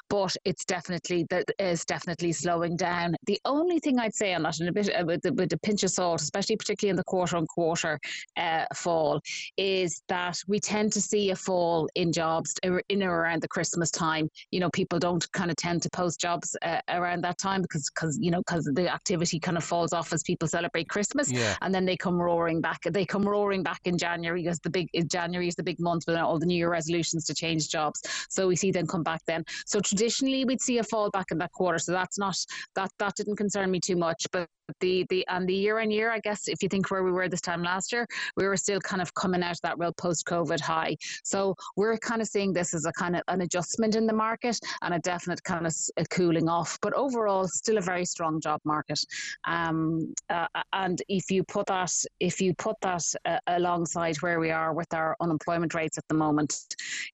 but 0.08 0.36
it's 0.44 0.64
definitely 0.64 1.26
that 1.30 1.44
is 1.58 1.84
definitely 1.84 2.32
slowing 2.32 2.76
down. 2.76 3.14
The 3.26 3.40
only 3.44 3.78
thing 3.78 3.98
I'd 3.98 4.14
say 4.14 4.34
on 4.34 4.42
that, 4.42 4.60
in 4.60 4.68
a 4.68 4.72
bit 4.72 4.88
with, 5.22 5.34
with 5.34 5.52
a 5.52 5.58
pinch 5.58 5.82
of 5.82 5.90
salt, 5.90 6.20
especially 6.20 6.56
particularly 6.56 6.90
in 6.90 6.96
the 6.96 7.04
quarter 7.04 7.36
on 7.36 7.46
quarter 7.46 7.98
uh, 8.36 8.64
fall, 8.74 9.20
is 9.56 10.02
that 10.08 10.38
we 10.48 10.58
tend 10.58 10.92
to 10.92 11.00
see 11.00 11.30
a 11.30 11.36
fall 11.36 11.88
in 11.94 12.12
jobs 12.12 12.54
in 12.88 13.02
or 13.02 13.20
around 13.20 13.42
the 13.42 13.48
Christmas 13.48 13.90
time. 13.90 14.28
You 14.50 14.60
know, 14.60 14.70
people 14.70 14.98
don't 14.98 15.30
kind 15.32 15.50
of 15.50 15.56
tend 15.56 15.82
to 15.82 15.90
post 15.90 16.20
jobs 16.20 16.56
uh, 16.62 16.80
around 16.88 17.22
that 17.24 17.38
time 17.38 17.62
because, 17.62 17.90
because 17.94 18.18
you 18.20 18.30
know, 18.30 18.42
because 18.46 18.64
the 18.74 18.92
activity 18.92 19.38
kind 19.38 19.56
of 19.56 19.64
falls 19.64 19.92
off 19.92 20.12
as 20.12 20.22
people 20.22 20.48
celebrate 20.48 20.88
Christmas, 20.88 21.30
yeah. 21.30 21.56
and 21.62 21.74
then 21.74 21.84
they 21.84 21.96
come 21.96 22.20
roaring 22.20 22.60
back. 22.60 22.80
They 22.82 23.04
come 23.04 23.26
roaring 23.28 23.62
back 23.62 23.80
in 23.84 23.98
January 23.98 24.42
because 24.42 24.60
the 24.60 24.70
big 24.70 24.88
January 25.10 25.48
is 25.48 25.54
the 25.54 25.62
big 25.62 25.80
month 25.80 26.04
with 26.06 26.16
all 26.16 26.38
the 26.38 26.46
New 26.46 26.56
Year 26.56 26.70
resolutions 26.70 27.24
to 27.26 27.34
change 27.34 27.68
jobs. 27.68 28.00
So 28.28 28.46
we 28.48 28.56
see 28.56 28.70
them 28.70 28.86
come 28.86 29.02
back 29.02 29.20
then. 29.26 29.44
So 29.66 29.80
traditionally, 29.80 30.44
we'd 30.44 30.60
see 30.60 30.78
a 30.78 30.84
fall 30.84 31.10
back 31.10 31.26
in 31.30 31.38
that 31.38 31.52
quarter. 31.52 31.78
So 31.78 31.92
that's 31.92 32.18
not 32.18 32.36
that 32.74 32.90
that 32.98 33.14
didn't 33.16 33.36
concern 33.36 33.70
me 33.70 33.80
too 33.80 33.96
much, 33.96 34.26
but 34.32 34.48
the 34.80 35.03
the 35.08 35.26
and 35.28 35.48
the 35.48 35.54
year 35.54 35.80
on 35.80 35.90
year, 35.90 36.10
I 36.10 36.20
guess 36.20 36.48
if 36.48 36.62
you 36.62 36.68
think 36.68 36.90
where 36.90 37.02
we 37.02 37.12
were 37.12 37.28
this 37.28 37.40
time 37.40 37.62
last 37.62 37.92
year, 37.92 38.06
we 38.36 38.46
were 38.46 38.56
still 38.56 38.80
kind 38.80 39.02
of 39.02 39.12
coming 39.14 39.42
out 39.42 39.52
of 39.52 39.60
that 39.62 39.78
real 39.78 39.92
post 39.92 40.26
COVID 40.26 40.60
high. 40.60 40.96
So 41.22 41.54
we're 41.76 41.96
kind 41.98 42.20
of 42.20 42.28
seeing 42.28 42.52
this 42.52 42.74
as 42.74 42.84
a 42.86 42.92
kind 42.92 43.16
of 43.16 43.22
an 43.28 43.40
adjustment 43.42 43.94
in 43.94 44.06
the 44.06 44.12
market 44.12 44.58
and 44.82 44.94
a 44.94 44.98
definite 44.98 45.42
kind 45.44 45.66
of 45.66 45.74
a 45.96 46.04
cooling 46.06 46.48
off. 46.48 46.78
But 46.82 46.94
overall, 46.94 47.46
still 47.48 47.78
a 47.78 47.80
very 47.80 48.04
strong 48.04 48.40
job 48.40 48.60
market. 48.64 49.00
Um, 49.44 50.14
uh, 50.30 50.46
and 50.72 51.00
if 51.08 51.30
you 51.30 51.44
put 51.44 51.66
that 51.66 51.92
if 52.20 52.40
you 52.40 52.54
put 52.54 52.76
that 52.82 53.04
uh, 53.24 53.38
alongside 53.46 54.16
where 54.16 54.40
we 54.40 54.50
are 54.50 54.72
with 54.72 54.92
our 54.94 55.16
unemployment 55.20 55.74
rates 55.74 55.98
at 55.98 56.04
the 56.08 56.14
moment, 56.14 56.54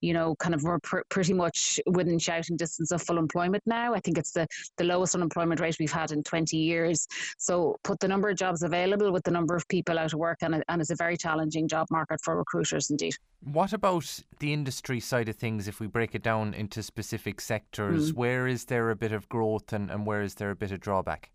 you 0.01 0.13
know, 0.13 0.35
kind 0.35 0.55
of 0.55 0.63
we're 0.63 0.79
pr- 0.79 1.01
pretty 1.09 1.33
much 1.33 1.79
within 1.87 2.19
shouting 2.19 2.57
distance 2.57 2.91
of 2.91 3.01
full 3.01 3.17
employment 3.17 3.63
now. 3.65 3.93
I 3.93 3.99
think 3.99 4.17
it's 4.17 4.31
the 4.31 4.47
the 4.77 4.83
lowest 4.83 5.15
unemployment 5.15 5.59
rate 5.59 5.77
we've 5.79 5.91
had 5.91 6.11
in 6.11 6.23
20 6.23 6.57
years. 6.57 7.07
So 7.37 7.77
put 7.83 7.99
the 7.99 8.07
number 8.07 8.29
of 8.29 8.37
jobs 8.37 8.63
available 8.63 9.11
with 9.11 9.23
the 9.23 9.31
number 9.31 9.55
of 9.55 9.67
people 9.67 9.97
out 9.97 10.13
of 10.13 10.19
work, 10.19 10.39
and, 10.41 10.55
it, 10.55 10.63
and 10.69 10.81
it's 10.81 10.91
a 10.91 10.95
very 10.95 11.17
challenging 11.17 11.67
job 11.67 11.87
market 11.91 12.19
for 12.23 12.37
recruiters 12.37 12.89
indeed. 12.89 13.15
What 13.43 13.73
about 13.73 14.21
the 14.39 14.53
industry 14.53 14.99
side 14.99 15.29
of 15.29 15.35
things? 15.35 15.67
If 15.67 15.79
we 15.79 15.87
break 15.87 16.15
it 16.15 16.23
down 16.23 16.53
into 16.53 16.83
specific 16.83 17.41
sectors, 17.41 18.11
mm. 18.11 18.15
where 18.15 18.47
is 18.47 18.65
there 18.65 18.89
a 18.89 18.95
bit 18.95 19.11
of 19.11 19.27
growth 19.29 19.73
and, 19.73 19.89
and 19.89 20.05
where 20.05 20.21
is 20.21 20.35
there 20.35 20.51
a 20.51 20.55
bit 20.55 20.71
of 20.71 20.79
drawback? 20.79 21.31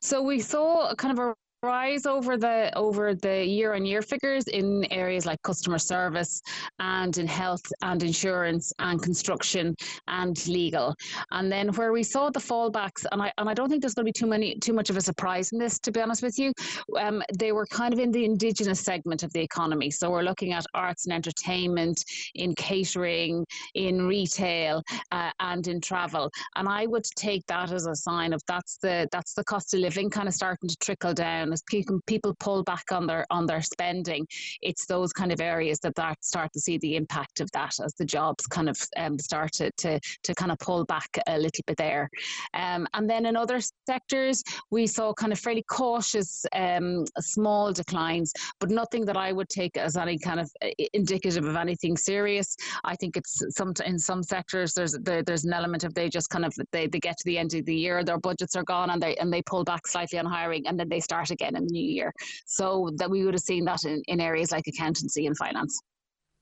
So 0.00 0.22
we 0.22 0.40
saw 0.40 0.94
kind 0.94 1.18
of 1.18 1.24
a 1.24 1.34
rise 1.66 2.06
over 2.06 2.36
the 2.36 2.70
over 2.76 3.14
the 3.14 3.44
year 3.44 3.74
on 3.74 3.84
year 3.84 4.02
figures 4.02 4.44
in 4.60 4.84
areas 4.92 5.26
like 5.26 5.40
customer 5.42 5.78
service 5.78 6.40
and 6.78 7.18
in 7.18 7.26
health 7.26 7.66
and 7.82 8.02
insurance 8.02 8.72
and 8.78 9.02
construction 9.02 9.74
and 10.06 10.46
legal. 10.46 10.94
And 11.32 11.50
then 11.50 11.68
where 11.74 11.92
we 11.92 12.04
saw 12.04 12.30
the 12.30 12.40
fallbacks 12.40 13.04
and 13.10 13.20
I 13.20 13.32
and 13.38 13.48
I 13.50 13.54
don't 13.54 13.68
think 13.68 13.82
there's 13.82 13.94
going 13.94 14.06
to 14.06 14.12
be 14.12 14.20
too 14.22 14.30
many 14.34 14.56
too 14.60 14.72
much 14.72 14.90
of 14.90 14.96
a 14.96 15.00
surprise 15.00 15.52
in 15.52 15.58
this 15.58 15.78
to 15.80 15.90
be 15.90 16.00
honest 16.00 16.22
with 16.22 16.38
you 16.38 16.52
um, 16.98 17.22
they 17.38 17.52
were 17.52 17.66
kind 17.66 17.92
of 17.92 17.98
in 17.98 18.10
the 18.12 18.24
indigenous 18.24 18.80
segment 18.80 19.22
of 19.22 19.32
the 19.32 19.40
economy. 19.40 19.90
So 19.90 20.10
we're 20.10 20.22
looking 20.22 20.52
at 20.52 20.64
arts 20.74 21.06
and 21.06 21.12
entertainment 21.12 22.04
in 22.34 22.54
catering 22.54 23.44
in 23.74 24.06
retail 24.06 24.82
uh, 25.12 25.30
and 25.40 25.66
in 25.66 25.80
travel. 25.80 26.30
And 26.56 26.68
I 26.68 26.86
would 26.86 27.06
take 27.16 27.44
that 27.46 27.72
as 27.72 27.86
a 27.86 27.96
sign 27.96 28.32
of 28.32 28.40
that's 28.46 28.78
the 28.78 29.08
that's 29.10 29.34
the 29.34 29.44
cost 29.44 29.74
of 29.74 29.80
living 29.80 30.10
kind 30.10 30.28
of 30.28 30.34
starting 30.34 30.68
to 30.68 30.76
trickle 30.76 31.14
down 31.14 31.52
as 31.56 31.62
people 32.06 32.34
pull 32.38 32.62
back 32.62 32.84
on 32.92 33.06
their 33.06 33.24
on 33.30 33.46
their 33.46 33.62
spending, 33.62 34.26
it's 34.62 34.86
those 34.86 35.12
kind 35.12 35.32
of 35.32 35.40
areas 35.40 35.78
that, 35.80 35.94
that 35.94 36.22
start 36.24 36.52
to 36.52 36.60
see 36.60 36.78
the 36.78 36.96
impact 36.96 37.40
of 37.40 37.48
that 37.52 37.74
as 37.80 37.94
the 37.94 38.04
jobs 38.04 38.46
kind 38.46 38.68
of 38.68 38.78
um, 38.96 39.18
start 39.18 39.52
to, 39.52 39.70
to 39.78 39.98
to 40.22 40.34
kind 40.34 40.52
of 40.52 40.58
pull 40.58 40.84
back 40.84 41.08
a 41.26 41.38
little 41.38 41.64
bit 41.66 41.76
there. 41.76 42.08
Um, 42.54 42.86
and 42.94 43.08
then 43.08 43.26
in 43.26 43.36
other 43.36 43.60
sectors, 43.86 44.42
we 44.70 44.86
saw 44.86 45.12
kind 45.14 45.32
of 45.32 45.38
fairly 45.38 45.64
cautious 45.68 46.44
um, 46.52 47.04
small 47.20 47.72
declines, 47.72 48.32
but 48.60 48.70
nothing 48.70 49.04
that 49.06 49.16
I 49.16 49.32
would 49.32 49.48
take 49.48 49.76
as 49.76 49.96
any 49.96 50.18
kind 50.18 50.40
of 50.40 50.50
uh, 50.62 50.68
indicative 50.92 51.44
of 51.44 51.56
anything 51.56 51.96
serious. 51.96 52.56
I 52.84 52.94
think 52.96 53.16
it's 53.16 53.42
some 53.50 53.72
in 53.84 53.98
some 53.98 54.22
sectors 54.22 54.74
there's 54.74 54.92
there, 55.02 55.22
there's 55.22 55.44
an 55.44 55.52
element 55.52 55.84
of 55.84 55.94
they 55.94 56.08
just 56.08 56.30
kind 56.30 56.44
of 56.44 56.52
they, 56.72 56.86
they 56.86 57.00
get 57.00 57.16
to 57.18 57.24
the 57.24 57.38
end 57.38 57.54
of 57.54 57.64
the 57.64 57.74
year, 57.74 58.04
their 58.04 58.18
budgets 58.18 58.56
are 58.56 58.64
gone, 58.64 58.90
and 58.90 59.00
they 59.02 59.14
and 59.16 59.32
they 59.32 59.42
pull 59.42 59.64
back 59.64 59.86
slightly 59.86 60.18
on 60.18 60.26
hiring, 60.26 60.66
and 60.66 60.78
then 60.78 60.88
they 60.88 61.00
start 61.00 61.30
again 61.30 61.45
in 61.54 61.66
the 61.66 61.72
new 61.72 61.82
year. 61.82 62.12
So 62.46 62.90
that 62.96 63.10
we 63.10 63.24
would 63.24 63.34
have 63.34 63.42
seen 63.42 63.64
that 63.64 63.84
in, 63.84 64.02
in 64.06 64.20
areas 64.20 64.52
like 64.52 64.66
accountancy 64.66 65.26
and 65.26 65.36
finance. 65.36 65.80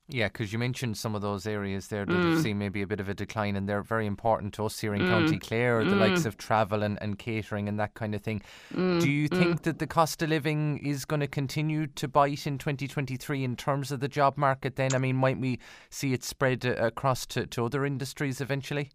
Yeah, 0.08 0.28
because 0.28 0.52
you 0.52 0.58
mentioned 0.58 0.98
some 0.98 1.14
of 1.14 1.22
those 1.22 1.46
areas 1.46 1.88
there 1.88 2.04
that 2.04 2.12
mm. 2.12 2.34
have 2.34 2.42
seen 2.42 2.58
maybe 2.58 2.82
a 2.82 2.86
bit 2.86 3.00
of 3.00 3.08
a 3.08 3.14
decline, 3.14 3.56
and 3.56 3.66
they're 3.66 3.82
very 3.82 4.06
important 4.06 4.52
to 4.54 4.66
us 4.66 4.78
here 4.78 4.94
in 4.94 5.00
mm. 5.00 5.08
County 5.08 5.38
Clare, 5.38 5.82
the 5.82 5.92
mm. 5.92 6.00
likes 6.00 6.26
of 6.26 6.36
travel 6.36 6.82
and, 6.82 6.98
and 7.00 7.18
catering 7.18 7.70
and 7.70 7.80
that 7.80 7.94
kind 7.94 8.14
of 8.14 8.20
thing. 8.20 8.42
Mm. 8.74 9.00
Do 9.00 9.10
you 9.10 9.28
think 9.28 9.60
mm. 9.60 9.62
that 9.62 9.78
the 9.78 9.86
cost 9.86 10.20
of 10.20 10.28
living 10.28 10.76
is 10.84 11.06
going 11.06 11.20
to 11.20 11.26
continue 11.26 11.86
to 11.86 12.06
bite 12.06 12.46
in 12.46 12.58
2023 12.58 13.44
in 13.44 13.56
terms 13.56 13.90
of 13.90 14.00
the 14.00 14.08
job 14.08 14.36
market 14.36 14.76
then? 14.76 14.94
I 14.94 14.98
mean, 14.98 15.16
might 15.16 15.38
we 15.38 15.58
see 15.88 16.12
it 16.12 16.22
spread 16.22 16.66
uh, 16.66 16.74
across 16.74 17.24
to, 17.26 17.46
to 17.46 17.64
other 17.64 17.86
industries 17.86 18.42
eventually? 18.42 18.90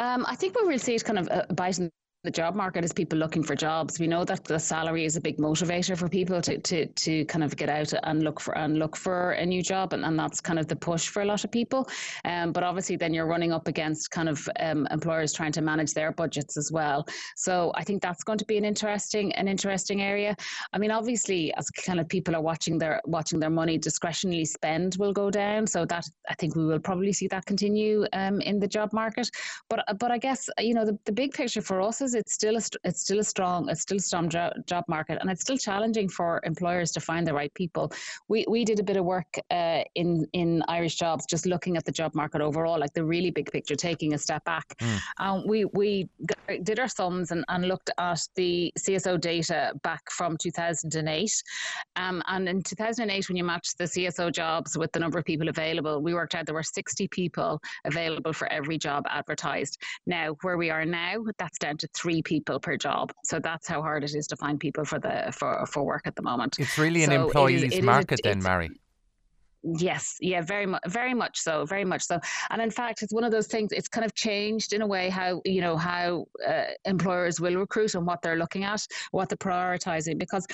Um, 0.00 0.26
I 0.26 0.34
think 0.34 0.60
we 0.60 0.66
will 0.66 0.80
see 0.80 0.96
it 0.96 1.04
kind 1.04 1.20
of 1.20 1.28
uh, 1.28 1.44
biting 1.54 1.92
the 2.24 2.30
job 2.30 2.54
market 2.54 2.84
is 2.84 2.92
people 2.92 3.18
looking 3.18 3.42
for 3.42 3.56
jobs. 3.56 3.98
We 3.98 4.06
know 4.06 4.24
that 4.24 4.44
the 4.44 4.58
salary 4.58 5.04
is 5.04 5.16
a 5.16 5.20
big 5.20 5.38
motivator 5.38 5.96
for 5.98 6.08
people 6.08 6.40
to, 6.42 6.56
to, 6.58 6.86
to 6.86 7.24
kind 7.24 7.42
of 7.42 7.56
get 7.56 7.68
out 7.68 7.92
and 8.04 8.22
look 8.22 8.38
for 8.38 8.56
and 8.56 8.78
look 8.78 8.96
for 8.96 9.32
a 9.32 9.44
new 9.44 9.60
job, 9.60 9.92
and, 9.92 10.04
and 10.04 10.16
that's 10.16 10.40
kind 10.40 10.58
of 10.58 10.68
the 10.68 10.76
push 10.76 11.08
for 11.08 11.22
a 11.22 11.24
lot 11.24 11.42
of 11.42 11.50
people. 11.50 11.88
Um, 12.24 12.52
but 12.52 12.62
obviously, 12.62 12.94
then 12.94 13.12
you're 13.12 13.26
running 13.26 13.52
up 13.52 13.66
against 13.66 14.12
kind 14.12 14.28
of 14.28 14.48
um, 14.60 14.86
employers 14.92 15.32
trying 15.32 15.50
to 15.52 15.62
manage 15.62 15.94
their 15.94 16.12
budgets 16.12 16.56
as 16.56 16.70
well. 16.70 17.06
So 17.36 17.72
I 17.74 17.82
think 17.82 18.00
that's 18.00 18.22
going 18.22 18.38
to 18.38 18.44
be 18.44 18.56
an 18.56 18.64
interesting 18.64 19.32
an 19.32 19.48
interesting 19.48 20.02
area. 20.02 20.36
I 20.72 20.78
mean, 20.78 20.92
obviously, 20.92 21.52
as 21.54 21.70
kind 21.70 21.98
of 21.98 22.08
people 22.08 22.36
are 22.36 22.42
watching 22.42 22.78
their 22.78 23.00
watching 23.04 23.40
their 23.40 23.50
money, 23.50 23.78
discretionary 23.78 24.44
spend 24.44 24.94
will 24.96 25.12
go 25.12 25.28
down. 25.28 25.66
So 25.66 25.84
that 25.86 26.04
I 26.28 26.34
think 26.34 26.54
we 26.54 26.64
will 26.66 26.78
probably 26.78 27.12
see 27.12 27.26
that 27.28 27.46
continue 27.46 28.06
um, 28.12 28.40
in 28.42 28.60
the 28.60 28.68
job 28.68 28.92
market. 28.92 29.28
But 29.68 29.84
but 29.98 30.12
I 30.12 30.18
guess 30.18 30.48
you 30.60 30.74
know 30.74 30.84
the, 30.84 30.96
the 31.04 31.12
big 31.12 31.32
picture 31.32 31.62
for 31.62 31.80
us 31.80 32.00
is 32.00 32.11
it's 32.14 32.32
still 32.32 32.56
a, 32.56 32.62
it's 32.84 33.00
still 33.00 33.20
a 33.20 33.24
strong 33.24 33.68
it's 33.68 33.82
still 33.82 33.98
a 33.98 34.00
strong 34.00 34.28
job, 34.28 34.52
job 34.66 34.84
market 34.88 35.18
and 35.20 35.30
it's 35.30 35.42
still 35.42 35.56
challenging 35.56 36.08
for 36.08 36.40
employers 36.44 36.92
to 36.92 37.00
find 37.00 37.26
the 37.26 37.34
right 37.34 37.52
people. 37.54 37.92
We 38.28 38.44
we 38.48 38.64
did 38.64 38.80
a 38.80 38.82
bit 38.82 38.96
of 38.96 39.04
work 39.04 39.38
uh, 39.50 39.82
in 39.94 40.26
in 40.32 40.62
Irish 40.68 40.96
jobs 40.96 41.26
just 41.26 41.46
looking 41.46 41.76
at 41.76 41.84
the 41.84 41.92
job 41.92 42.14
market 42.14 42.40
overall, 42.40 42.78
like 42.78 42.94
the 42.94 43.04
really 43.04 43.30
big 43.30 43.50
picture, 43.50 43.74
taking 43.74 44.14
a 44.14 44.18
step 44.18 44.44
back. 44.44 44.66
Mm. 44.78 45.00
Um, 45.18 45.46
we 45.46 45.64
we 45.66 46.08
did 46.62 46.78
our 46.78 46.88
sums 46.88 47.30
and, 47.30 47.44
and 47.48 47.66
looked 47.66 47.90
at 47.98 48.20
the 48.36 48.72
CSO 48.78 49.20
data 49.20 49.72
back 49.82 50.10
from 50.10 50.36
2008, 50.36 51.42
um, 51.96 52.22
and 52.26 52.48
in 52.48 52.62
2008 52.62 53.28
when 53.28 53.36
you 53.36 53.44
matched 53.44 53.78
the 53.78 53.84
CSO 53.84 54.32
jobs 54.32 54.76
with 54.76 54.92
the 54.92 55.00
number 55.00 55.18
of 55.18 55.24
people 55.24 55.48
available, 55.48 56.00
we 56.00 56.14
worked 56.14 56.34
out 56.34 56.46
there 56.46 56.54
were 56.54 56.62
60 56.62 57.08
people 57.08 57.60
available 57.84 58.32
for 58.32 58.50
every 58.52 58.78
job 58.78 59.04
advertised. 59.08 59.78
Now 60.06 60.36
where 60.42 60.56
we 60.56 60.70
are 60.70 60.84
now, 60.84 61.24
that's 61.38 61.58
down 61.58 61.76
to 61.78 61.88
three 62.02 62.22
people 62.22 62.58
per 62.58 62.76
job. 62.76 63.12
So 63.24 63.38
that's 63.38 63.68
how 63.68 63.80
hard 63.80 64.02
it 64.04 64.14
is 64.14 64.26
to 64.28 64.36
find 64.36 64.58
people 64.58 64.84
for 64.84 64.98
the 64.98 65.32
for, 65.38 65.64
for 65.66 65.84
work 65.84 66.04
at 66.06 66.16
the 66.16 66.22
moment. 66.22 66.56
It's 66.58 66.78
really 66.78 67.04
an 67.04 67.12
employees 67.12 67.80
market 67.82 68.20
then, 68.24 68.42
Mary. 68.42 68.70
Yes, 69.64 70.16
yeah, 70.20 70.42
very 70.42 70.66
much, 70.66 70.82
very 70.88 71.14
much 71.14 71.38
so, 71.38 71.64
very 71.64 71.84
much 71.84 72.02
so. 72.02 72.18
And 72.50 72.60
in 72.60 72.70
fact, 72.70 73.02
it's 73.02 73.14
one 73.14 73.22
of 73.22 73.30
those 73.30 73.46
things. 73.46 73.70
It's 73.70 73.86
kind 73.86 74.04
of 74.04 74.12
changed 74.12 74.72
in 74.72 74.82
a 74.82 74.86
way 74.86 75.08
how 75.08 75.40
you 75.44 75.60
know 75.60 75.76
how 75.76 76.26
uh, 76.46 76.64
employers 76.84 77.40
will 77.40 77.54
recruit 77.54 77.94
and 77.94 78.04
what 78.04 78.22
they're 78.22 78.36
looking 78.36 78.64
at, 78.64 78.84
what 79.12 79.28
they're 79.28 79.36
prioritizing. 79.36 80.18
Because 80.18 80.46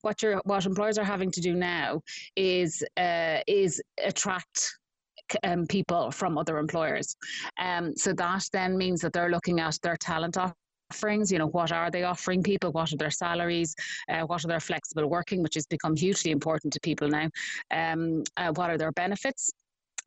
what 0.00 0.22
you're, 0.22 0.40
what 0.44 0.64
employers 0.64 0.96
are 0.96 1.04
having 1.04 1.30
to 1.32 1.42
do 1.42 1.52
now 1.54 2.00
is 2.36 2.82
uh, 2.96 3.40
is 3.46 3.82
attract 4.02 4.78
um, 5.42 5.66
people 5.66 6.10
from 6.10 6.38
other 6.38 6.56
employers. 6.58 7.16
Um, 7.58 7.94
so 7.96 8.12
that 8.14 8.44
then 8.52 8.78
means 8.78 9.00
that 9.02 9.12
they're 9.12 9.30
looking 9.30 9.60
at 9.60 9.78
their 9.82 9.96
talent 9.96 10.36
offerings 10.94 11.32
you 11.32 11.38
know 11.38 11.48
what 11.48 11.72
are 11.72 11.90
they 11.90 12.04
offering 12.04 12.42
people 12.42 12.70
what 12.72 12.92
are 12.92 12.96
their 12.96 13.10
salaries 13.10 13.74
uh, 14.08 14.22
what 14.22 14.44
are 14.44 14.48
their 14.48 14.60
flexible 14.60 15.08
working 15.08 15.42
which 15.42 15.54
has 15.54 15.66
become 15.66 15.96
hugely 15.96 16.30
important 16.30 16.72
to 16.72 16.80
people 16.80 17.08
now 17.08 17.28
um, 17.72 18.22
uh, 18.36 18.52
what 18.54 18.70
are 18.70 18.78
their 18.78 18.92
benefits 18.92 19.50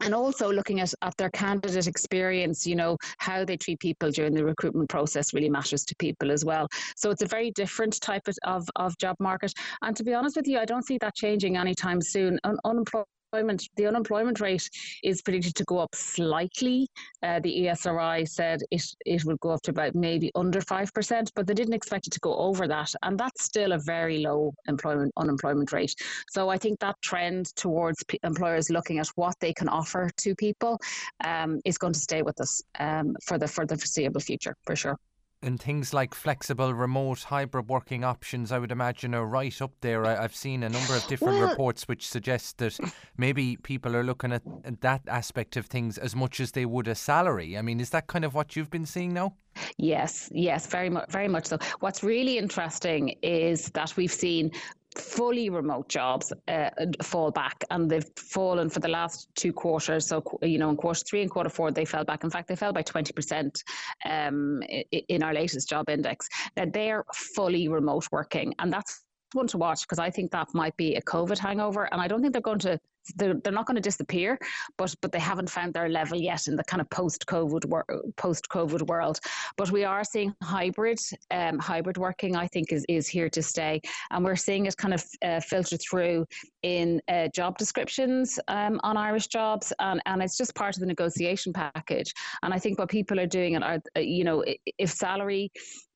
and 0.02 0.13
also 0.13 0.52
looking 0.52 0.80
at, 0.80 0.93
at 1.02 1.17
their 1.17 1.32
candidate 1.32 1.88
experience, 1.88 2.67
you 2.67 2.76
know, 2.76 2.97
how 3.17 3.43
they 3.43 3.58
treat 3.58 3.80
people 3.80 4.12
during 4.12 4.32
the 4.36 4.45
recruitment 4.45 4.88
process 4.89 5.34
really 5.34 5.50
matters 5.50 5.84
to 5.86 5.95
people 5.95 6.32
as 6.32 6.45
well. 6.45 6.67
So 6.95 7.10
it's 7.10 7.23
a 7.23 7.28
very 7.28 7.50
different 7.56 8.00
type 8.00 8.21
of, 8.43 8.69
of 8.76 8.95
job 9.00 9.15
market. 9.19 9.52
And 9.82 9.97
to 9.97 10.04
be 10.04 10.13
honest 10.13 10.36
with 10.36 10.47
you, 10.47 10.60
I 10.60 10.65
don't 10.65 10.86
see 10.86 11.00
that 11.00 11.15
changing 11.15 11.58
anytime 11.58 12.00
soon. 12.00 12.39
Un- 12.43 12.60
unemployment 12.63 13.08
the 13.31 13.85
unemployment 13.87 14.39
rate 14.39 14.69
is 15.03 15.21
predicted 15.21 15.55
to 15.55 15.63
go 15.65 15.79
up 15.79 15.93
slightly. 15.93 16.87
Uh, 17.23 17.39
the 17.39 17.65
ESRI 17.65 18.27
said 18.27 18.61
it, 18.71 18.83
it 19.05 19.25
would 19.25 19.39
go 19.39 19.49
up 19.49 19.61
to 19.63 19.71
about 19.71 19.95
maybe 19.95 20.31
under 20.35 20.61
5%, 20.61 21.31
but 21.35 21.45
they 21.45 21.53
didn't 21.53 21.73
expect 21.73 22.07
it 22.07 22.13
to 22.13 22.19
go 22.21 22.35
over 22.35 22.67
that. 22.67 22.93
And 23.03 23.17
that's 23.17 23.43
still 23.43 23.73
a 23.73 23.79
very 23.79 24.19
low 24.19 24.53
employment 24.67 25.11
unemployment 25.17 25.71
rate. 25.73 25.93
So 26.29 26.49
I 26.49 26.57
think 26.57 26.79
that 26.79 26.95
trend 27.01 27.47
towards 27.55 28.03
p- 28.05 28.19
employers 28.23 28.69
looking 28.69 28.99
at 28.99 29.07
what 29.15 29.35
they 29.39 29.53
can 29.53 29.67
offer 29.67 30.09
to 30.17 30.35
people 30.35 30.79
um, 31.23 31.59
is 31.65 31.77
going 31.77 31.93
to 31.93 31.99
stay 31.99 32.21
with 32.21 32.39
us 32.39 32.61
um, 32.79 33.15
for 33.23 33.37
the 33.37 33.47
for 33.47 33.65
the 33.65 33.77
foreseeable 33.77 34.21
future, 34.21 34.55
for 34.65 34.75
sure 34.75 34.97
and 35.41 35.60
things 35.60 35.93
like 35.93 36.13
flexible 36.13 36.73
remote 36.73 37.23
hybrid 37.23 37.69
working 37.69 38.04
options 38.04 38.52
i 38.52 38.58
would 38.58 38.71
imagine 38.71 39.13
are 39.13 39.26
right 39.26 39.62
up 39.62 39.71
there. 39.82 40.06
I, 40.06 40.21
have 40.21 40.36
seen 40.36 40.63
a 40.63 40.69
number 40.69 40.95
of 40.95 41.06
different 41.08 41.39
well, 41.39 41.50
reports 41.50 41.88
which 41.88 42.08
suggest 42.08 42.58
that 42.58 42.78
maybe 43.17 43.58
people 43.58 43.95
are 43.95 44.04
looking 44.04 44.32
at 44.32 44.43
that 44.82 45.02
aspect 45.08 45.58
of 45.58 45.65
things 45.65 45.97
as 45.97 46.15
much 46.15 46.39
as 46.39 46.52
they 46.52 46.65
would 46.65 46.88
a 46.88 46.95
salary. 46.95 47.58
I 47.58 47.62
mean 47.62 47.80
is 47.80 47.89
that 47.91 48.08
kind 48.08 48.26
of 48.26 48.34
what 48.34 48.56
you've 48.56 48.69
been 48.69 48.86
seeing 48.86 49.13
now? 49.13 49.36
Yes, 49.78 50.30
yes, 50.32 50.67
very 50.67 50.89
much, 50.89 51.10
very 51.10 51.28
much 51.28 51.47
so. 51.47 51.58
What's 51.80 52.04
really 52.04 52.38
interesting 52.38 53.15
is 53.21 53.69
that 53.69 53.95
we've 53.97 54.12
seen 54.12 54.52
fully 54.97 55.49
remote 55.49 55.89
jobs 55.89 56.33
uh, 56.47 56.69
fall 57.01 57.31
back 57.31 57.63
and 57.71 57.89
they've 57.89 58.10
fallen 58.17 58.69
for 58.69 58.79
the 58.79 58.88
last 58.88 59.27
two 59.36 59.53
quarters. 59.53 60.07
So, 60.07 60.23
you 60.41 60.57
know, 60.57 60.69
in 60.69 60.77
quarter 60.77 61.03
three 61.07 61.21
and 61.21 61.29
quarter 61.29 61.49
four, 61.49 61.71
they 61.71 61.86
fell 61.86 62.03
back. 62.03 62.23
In 62.23 62.29
fact, 62.29 62.47
they 62.47 62.55
fell 62.55 62.73
by 62.73 62.83
20% 62.83 63.62
um, 64.05 64.62
in 64.91 65.23
our 65.23 65.33
latest 65.33 65.69
job 65.69 65.89
index. 65.89 66.27
Now, 66.55 66.65
they're 66.71 67.05
fully 67.13 67.67
remote 67.67 68.07
working, 68.12 68.53
and 68.60 68.71
that's 68.71 69.03
one 69.33 69.47
to 69.47 69.57
watch 69.57 69.81
because 69.81 69.99
I 69.99 70.10
think 70.10 70.31
that 70.31 70.47
might 70.53 70.75
be 70.77 70.95
a 70.95 71.01
COVID 71.01 71.38
hangover, 71.38 71.89
and 71.91 72.01
I 72.01 72.07
don't 72.07 72.21
think 72.21 72.33
they're 72.33 72.41
going 72.41 72.60
to 72.60 72.79
they're, 73.15 73.36
they're 73.36 73.54
not 73.54 73.65
going 73.65 73.76
to 73.76 73.82
disappear, 73.82 74.38
but 74.78 74.93
but 75.02 75.12
they 75.12 75.20
haven't 75.20 75.50
found 75.50 75.74
their 75.74 75.89
level 75.89 76.17
yet 76.17 76.48
in 76.48 76.56
the 76.56 76.63
kind 76.63 76.82
of 76.82 76.89
post 76.89 77.26
COVID 77.28 77.65
wor- 77.65 77.86
post 78.17 78.48
COVID 78.50 78.88
world. 78.88 79.20
But 79.58 79.72
we 79.72 79.84
are 79.84 80.04
seeing 80.04 80.34
hybrid 80.43 81.00
um, 81.32 81.60
hybrid 81.60 81.98
working. 81.98 82.36
I 82.36 82.48
think 82.48 82.72
is 82.72 82.86
is 82.89 83.08
here 83.08 83.30
to 83.30 83.41
stay, 83.41 83.82
and 84.12 84.24
we're 84.24 84.36
seeing 84.36 84.65
it 84.65 84.78
kind 84.78 84.93
of 84.93 85.04
uh, 85.24 85.39
filter 85.39 85.78
through 85.78 86.26
in 86.63 87.02
uh, 87.08 87.28
job 87.34 87.58
descriptions 87.58 88.39
um, 88.48 88.80
on 88.84 88.98
Irish 88.98 89.28
jobs, 89.28 89.74
and 89.80 90.02
and 90.06 90.22
it's 90.22 90.38
just 90.38 90.56
part 90.56 90.76
of 90.76 90.82
the 90.82 90.88
negotiation 90.88 91.54
package. 91.54 92.13
And 92.43 92.54
I 92.54 92.60
think 92.60 92.80
what 92.80 92.89
people 92.89 93.20
are 93.20 93.28
doing 93.28 93.56
and 93.56 93.63
are 93.63 93.80
uh, 93.96 94.00
you 94.00 94.24
know 94.24 94.43
if 94.78 94.89
salary 94.89 95.52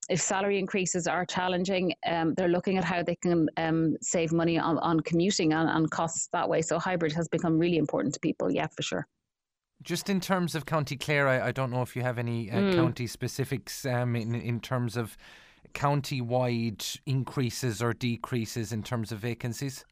if 0.09 0.19
salary 0.19 0.59
increases 0.59 1.07
are 1.07 1.25
challenging, 1.25 1.93
um, 2.07 2.33
they're 2.33 2.49
looking 2.49 2.77
at 2.77 2.83
how 2.83 3.03
they 3.03 3.15
can 3.15 3.47
um, 3.57 3.95
save 4.01 4.31
money 4.31 4.57
on, 4.57 4.77
on 4.79 4.99
commuting 5.01 5.53
and, 5.53 5.69
and 5.69 5.91
costs 5.91 6.27
that 6.33 6.47
way. 6.47 6.61
So 6.61 6.79
hybrid 6.79 7.13
has 7.13 7.27
become 7.27 7.57
really 7.57 7.77
important 7.77 8.13
to 8.15 8.19
people, 8.19 8.51
yeah, 8.51 8.67
for 8.67 8.81
sure. 8.81 9.07
Just 9.83 10.09
in 10.09 10.19
terms 10.19 10.53
of 10.53 10.65
County 10.65 10.95
Clare, 10.95 11.27
I, 11.27 11.47
I 11.47 11.51
don't 11.51 11.71
know 11.71 11.81
if 11.81 11.95
you 11.95 12.01
have 12.03 12.17
any 12.17 12.51
uh, 12.51 12.55
mm. 12.55 12.75
county 12.75 13.07
specifics 13.07 13.85
um, 13.85 14.15
in, 14.15 14.35
in 14.35 14.59
terms 14.59 14.95
of 14.95 15.17
county-wide 15.73 16.83
increases 17.05 17.81
or 17.81 17.93
decreases 17.93 18.71
in 18.71 18.83
terms 18.83 19.11
of 19.11 19.19
vacancies? 19.19 19.85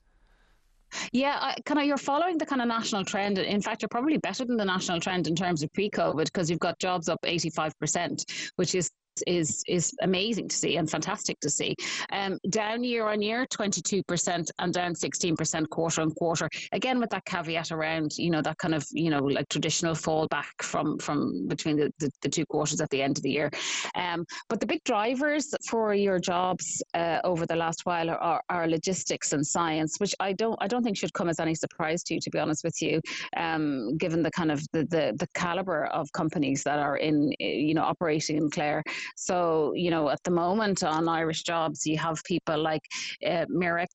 Yeah, 1.12 1.54
kind 1.66 1.80
of 1.80 1.86
you're 1.86 1.98
following 1.98 2.38
the 2.38 2.46
kind 2.46 2.62
of 2.62 2.68
national 2.68 3.06
trend. 3.06 3.38
In 3.38 3.62
fact, 3.62 3.82
you're 3.82 3.90
probably 3.90 4.18
better 4.18 4.44
than 4.44 4.58
the 4.58 4.66
national 4.66 5.00
trend 5.00 5.28
in 5.28 5.36
terms 5.36 5.62
of 5.62 5.72
pre-COVID 5.74 6.26
because 6.26 6.50
you've 6.50 6.60
got 6.60 6.80
jobs 6.80 7.10
up 7.10 7.20
85%, 7.24 8.52
which 8.56 8.74
is 8.74 8.90
is 9.28 9.64
is 9.68 9.94
amazing 10.02 10.48
to 10.50 10.56
see 10.56 10.78
and 10.78 10.90
fantastic 10.90 11.40
to 11.42 11.50
see. 11.50 11.76
Um, 12.12 12.40
down 12.50 12.84
year 12.84 13.08
on 13.08 13.22
year, 13.22 13.46
22% 13.48 14.50
and 14.60 14.74
down 14.74 14.94
16% 14.94 15.70
quarter 15.70 16.02
on 16.02 16.12
quarter. 16.12 16.50
Again, 16.72 17.00
with 17.00 17.10
that 17.12 17.26
caveat 17.26 17.72
around, 17.72 18.18
you 18.18 18.30
know, 18.30 18.42
that 18.42 18.58
kind 18.58 18.76
of, 18.76 18.86
you 18.92 19.10
know, 19.10 19.24
like 19.24 19.50
traditional 19.50 19.94
fallback 19.94 20.62
from 20.62 20.98
from 21.00 21.48
between 21.48 21.78
the, 21.78 21.92
the, 22.00 22.12
the 22.22 22.30
two 22.30 22.46
quarters 22.46 22.82
at 22.82 22.90
the 22.90 23.02
end 23.02 23.18
of 23.18 23.24
the 23.24 23.32
year. 23.32 23.52
Um, 23.96 24.26
but 24.50 24.60
the 24.60 24.66
big 24.66 24.84
drivers 24.84 25.54
for 25.68 25.94
your 25.94 26.20
jobs 26.20 26.82
uh, 26.94 27.20
over 27.24 27.46
the 27.46 27.56
last 27.56 27.86
while 27.86 28.10
are, 28.10 28.42
are, 28.50 28.68
logistics 28.68 29.34
and 29.34 29.46
science, 29.46 30.00
which 30.00 30.14
I 30.20 30.34
don't 30.34 30.58
I 30.62 30.68
don't 30.68 30.84
think 30.84 30.98
should 30.98 31.14
come 31.14 31.30
as 31.30 31.40
any 31.40 31.56
surprise 31.56 32.04
to 32.04 32.14
you, 32.14 32.20
to 32.22 32.30
be 32.30 32.40
honest 32.40 32.64
with 32.64 32.82
you, 32.82 33.02
um, 33.38 33.98
given 33.98 34.22
the 34.22 34.32
kind 34.32 34.52
of 34.52 34.62
the, 34.74 34.86
the, 34.86 35.16
the 35.18 35.28
caliber 35.34 35.86
of 35.88 36.12
companies 36.12 36.64
that 36.64 36.80
are 36.80 36.98
in, 36.98 37.34
you 37.40 37.74
know, 37.74 37.84
operating 37.84 38.38
in 38.38 38.50
Clare. 38.50 38.84
So, 39.16 39.74
you 39.76 39.92
know, 39.92 40.10
at 40.10 40.24
the 40.24 40.32
moment 40.32 40.84
on 40.84 41.08
Irish 41.08 41.44
Jobs, 41.44 41.86
you 41.86 41.98
have 41.98 42.24
people 42.24 42.58
like 42.58 42.82
uh, 43.26 43.46
Mirex, 43.46 43.88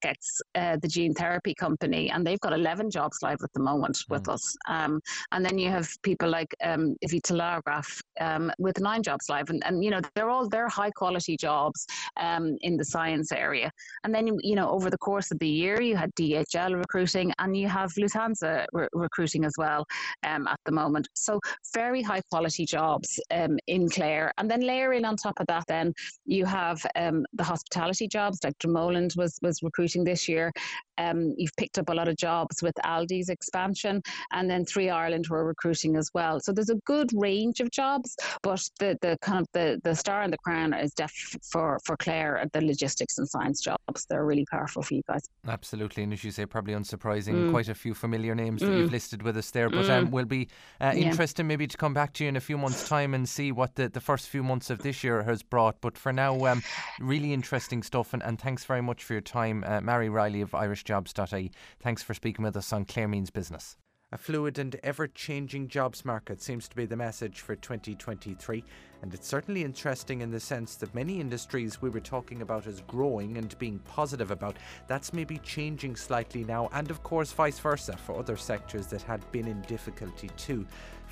uh, 0.54 0.76
the 0.80 0.88
gene 0.88 1.14
therapy 1.14 1.54
company, 1.54 2.10
and 2.10 2.26
they've 2.26 2.40
got 2.40 2.52
11 2.52 2.90
jobs 2.90 3.18
live 3.22 3.38
at 3.42 3.52
the 3.52 3.60
moment 3.60 3.96
mm. 3.96 4.10
with 4.10 4.28
us. 4.28 4.56
Um, 4.68 5.00
and 5.32 5.44
then 5.44 5.58
you 5.58 5.70
have 5.70 5.88
people 6.02 6.28
like 6.28 6.54
um, 6.62 6.96
Vitalograph 7.06 8.00
um, 8.20 8.52
with 8.58 8.80
nine 8.80 9.02
jobs 9.02 9.28
live. 9.28 9.50
And, 9.50 9.62
and, 9.66 9.82
you 9.82 9.90
know, 9.90 10.00
they're 10.14 10.30
all, 10.30 10.48
they're 10.48 10.68
high 10.68 10.90
quality 10.90 11.36
jobs 11.36 11.86
um, 12.16 12.56
in 12.62 12.76
the 12.76 12.84
science 12.84 13.32
area. 13.32 13.70
And 14.04 14.14
then, 14.14 14.26
you 14.40 14.54
know, 14.54 14.70
over 14.70 14.90
the 14.90 14.98
course 14.98 15.30
of 15.30 15.38
the 15.38 15.48
year, 15.48 15.80
you 15.80 15.96
had 15.96 16.14
DHL 16.14 16.76
recruiting 16.76 17.32
and 17.38 17.56
you 17.56 17.68
have 17.68 17.92
Lufthansa 17.94 18.66
re- 18.72 18.88
recruiting 18.92 19.44
as 19.44 19.54
well 19.58 19.86
um, 20.26 20.46
at 20.46 20.60
the 20.64 20.72
moment. 20.72 21.08
So 21.14 21.40
very 21.72 22.02
high 22.02 22.22
quality 22.30 22.64
jobs 22.64 23.20
um, 23.30 23.58
in 23.66 23.88
Clare. 23.88 24.32
And 24.38 24.50
then 24.50 24.60
layer 24.60 24.92
in 24.92 25.03
on 25.04 25.16
top 25.16 25.40
of 25.40 25.46
that, 25.46 25.64
then 25.68 25.92
you 26.24 26.44
have 26.44 26.84
um, 26.96 27.24
the 27.32 27.44
hospitality 27.44 28.08
jobs. 28.08 28.38
Like 28.44 28.58
Dromoland 28.58 29.16
was 29.16 29.38
was 29.42 29.62
recruiting 29.62 30.04
this 30.04 30.28
year. 30.28 30.52
Um, 30.98 31.34
you've 31.36 31.56
picked 31.56 31.78
up 31.78 31.88
a 31.88 31.92
lot 31.92 32.08
of 32.08 32.16
jobs 32.16 32.62
with 32.62 32.74
Aldi's 32.84 33.28
expansion, 33.28 34.02
and 34.32 34.48
then 34.48 34.64
Three 34.64 34.90
Ireland 34.90 35.26
were 35.28 35.44
recruiting 35.44 35.96
as 35.96 36.10
well. 36.14 36.40
So 36.40 36.52
there's 36.52 36.70
a 36.70 36.80
good 36.86 37.10
range 37.14 37.60
of 37.60 37.70
jobs, 37.70 38.16
but 38.42 38.62
the, 38.78 38.96
the 39.00 39.18
kind 39.20 39.40
of 39.40 39.48
the, 39.52 39.80
the 39.82 39.94
star 39.94 40.22
and 40.22 40.32
the 40.32 40.38
crown 40.38 40.72
is 40.74 40.92
def 40.94 41.12
for 41.50 41.78
for 41.84 41.96
Clare 41.96 42.44
the 42.52 42.60
logistics 42.60 43.18
and 43.18 43.28
science 43.28 43.60
jobs. 43.60 44.06
They're 44.08 44.24
really 44.24 44.46
powerful 44.50 44.82
for 44.82 44.94
you 44.94 45.02
guys. 45.08 45.28
Absolutely, 45.46 46.02
and 46.02 46.12
as 46.12 46.24
you 46.24 46.30
say, 46.30 46.46
probably 46.46 46.74
unsurprising, 46.74 47.34
mm. 47.34 47.50
quite 47.50 47.68
a 47.68 47.74
few 47.74 47.94
familiar 47.94 48.34
names 48.34 48.62
mm. 48.62 48.66
that 48.66 48.78
you've 48.78 48.92
listed 48.92 49.22
with 49.22 49.36
us 49.36 49.50
there. 49.50 49.68
But 49.68 49.88
um, 49.90 50.08
mm. 50.08 50.10
we'll 50.10 50.24
be 50.24 50.48
uh, 50.80 50.92
yeah. 50.94 51.06
interested 51.06 51.44
maybe 51.44 51.66
to 51.66 51.76
come 51.76 51.94
back 51.94 52.12
to 52.14 52.24
you 52.24 52.28
in 52.28 52.36
a 52.36 52.40
few 52.40 52.58
months' 52.58 52.88
time 52.88 53.14
and 53.14 53.28
see 53.28 53.52
what 53.52 53.74
the, 53.74 53.88
the 53.88 54.00
first 54.00 54.28
few 54.28 54.42
months 54.42 54.70
of 54.70 54.78
this 54.78 54.93
year 55.02 55.22
has 55.22 55.42
brought. 55.42 55.80
But 55.80 55.98
for 55.98 56.12
now, 56.12 56.44
um, 56.46 56.62
really 57.00 57.32
interesting 57.32 57.82
stuff, 57.82 58.12
and, 58.12 58.22
and 58.22 58.38
thanks 58.38 58.64
very 58.64 58.82
much 58.82 59.02
for 59.02 59.14
your 59.14 59.22
time, 59.22 59.64
uh, 59.66 59.80
Mary 59.80 60.08
Riley 60.08 60.42
of 60.42 60.50
IrishJobs.ie. 60.50 61.50
Thanks 61.80 62.02
for 62.02 62.14
speaking 62.14 62.44
with 62.44 62.56
us 62.56 62.72
on 62.72 62.84
Clare 62.84 63.08
Means 63.08 63.30
Business. 63.30 63.76
A 64.14 64.16
fluid 64.16 64.60
and 64.60 64.76
ever 64.84 65.08
changing 65.08 65.66
jobs 65.66 66.04
market 66.04 66.40
seems 66.40 66.68
to 66.68 66.76
be 66.76 66.86
the 66.86 66.94
message 66.94 67.40
for 67.40 67.56
2023, 67.56 68.62
and 69.02 69.12
it's 69.12 69.26
certainly 69.26 69.64
interesting 69.64 70.20
in 70.20 70.30
the 70.30 70.38
sense 70.38 70.76
that 70.76 70.94
many 70.94 71.20
industries 71.20 71.82
we 71.82 71.90
were 71.90 71.98
talking 71.98 72.40
about 72.40 72.68
as 72.68 72.80
growing 72.82 73.38
and 73.38 73.58
being 73.58 73.80
positive 73.80 74.30
about, 74.30 74.56
that's 74.86 75.12
maybe 75.12 75.38
changing 75.38 75.96
slightly 75.96 76.44
now, 76.44 76.68
and 76.72 76.92
of 76.92 77.02
course, 77.02 77.32
vice 77.32 77.58
versa 77.58 77.96
for 77.96 78.16
other 78.16 78.36
sectors 78.36 78.86
that 78.86 79.02
had 79.02 79.28
been 79.32 79.48
in 79.48 79.60
difficulty 79.62 80.30
too. 80.36 80.64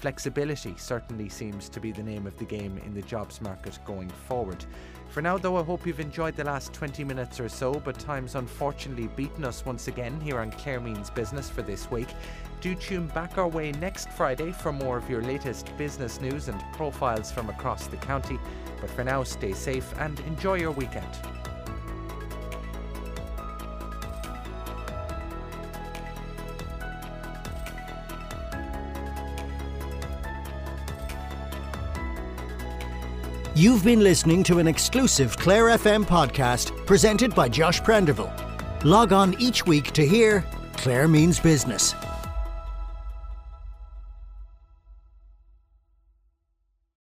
Flexibility 0.03 0.75
certainly 0.79 1.29
seems 1.29 1.69
to 1.69 1.79
be 1.79 1.93
the 1.93 2.03
name 2.03 2.27
of 2.27 2.37
the 2.37 2.45
game 2.45 2.77
in 2.79 2.93
the 2.93 3.03
jobs 3.03 3.41
market 3.41 3.79
going 3.85 4.11
forward. 4.27 4.65
For 5.11 5.23
now, 5.23 5.39
though, 5.39 5.57
I 5.59 5.63
hope 5.63 5.87
you've 5.87 6.01
enjoyed 6.01 6.35
the 6.35 6.43
last 6.43 6.73
20 6.73 7.05
minutes 7.05 7.39
or 7.39 7.49
so, 7.49 7.75
but 7.75 8.01
time's 8.01 8.35
unfortunately 8.35 9.07
beaten 9.15 9.45
us 9.45 9.65
once 9.65 9.87
again 9.87 10.21
here 10.21 10.41
on 10.41 10.51
Clare 10.51 10.81
Means 10.81 11.09
Business 11.09 11.49
for 11.49 11.63
this 11.63 11.89
week. 11.89 12.09
Do 12.61 12.75
tune 12.75 13.07
back 13.15 13.39
our 13.39 13.47
way 13.47 13.71
next 13.71 14.09
Friday 14.09 14.51
for 14.51 14.73
more 14.73 14.99
of 14.99 15.09
your 15.09 15.23
latest 15.23 15.71
business 15.79 16.21
news 16.21 16.49
and 16.49 16.61
profiles 16.73 17.31
from 17.31 17.49
across 17.49 17.87
the 17.87 17.97
county. 17.99 18.41
But 18.81 18.91
for 18.91 19.05
now, 19.05 19.23
stay 19.23 19.53
safe 19.53 19.95
and 20.01 20.19
enjoy 20.27 20.55
your 20.55 20.73
weekend. 20.73 21.42
You've 33.63 33.85
been 33.85 34.01
listening 34.01 34.43
to 34.45 34.59
an 34.59 34.67
exclusive 34.67 35.37
Clare 35.37 35.67
FM 35.67 36.05
podcast 36.05 36.85
presented 36.85 37.33
by 37.33 37.49
Josh 37.49 37.81
Prenderville. 37.81 38.33
Log 38.83 39.13
on 39.13 39.41
each 39.41 39.65
week 39.67 39.93
to 39.93 40.05
hear 40.05 40.45
Clare 40.79 41.07
Means 41.07 41.39
Business. 41.39 41.95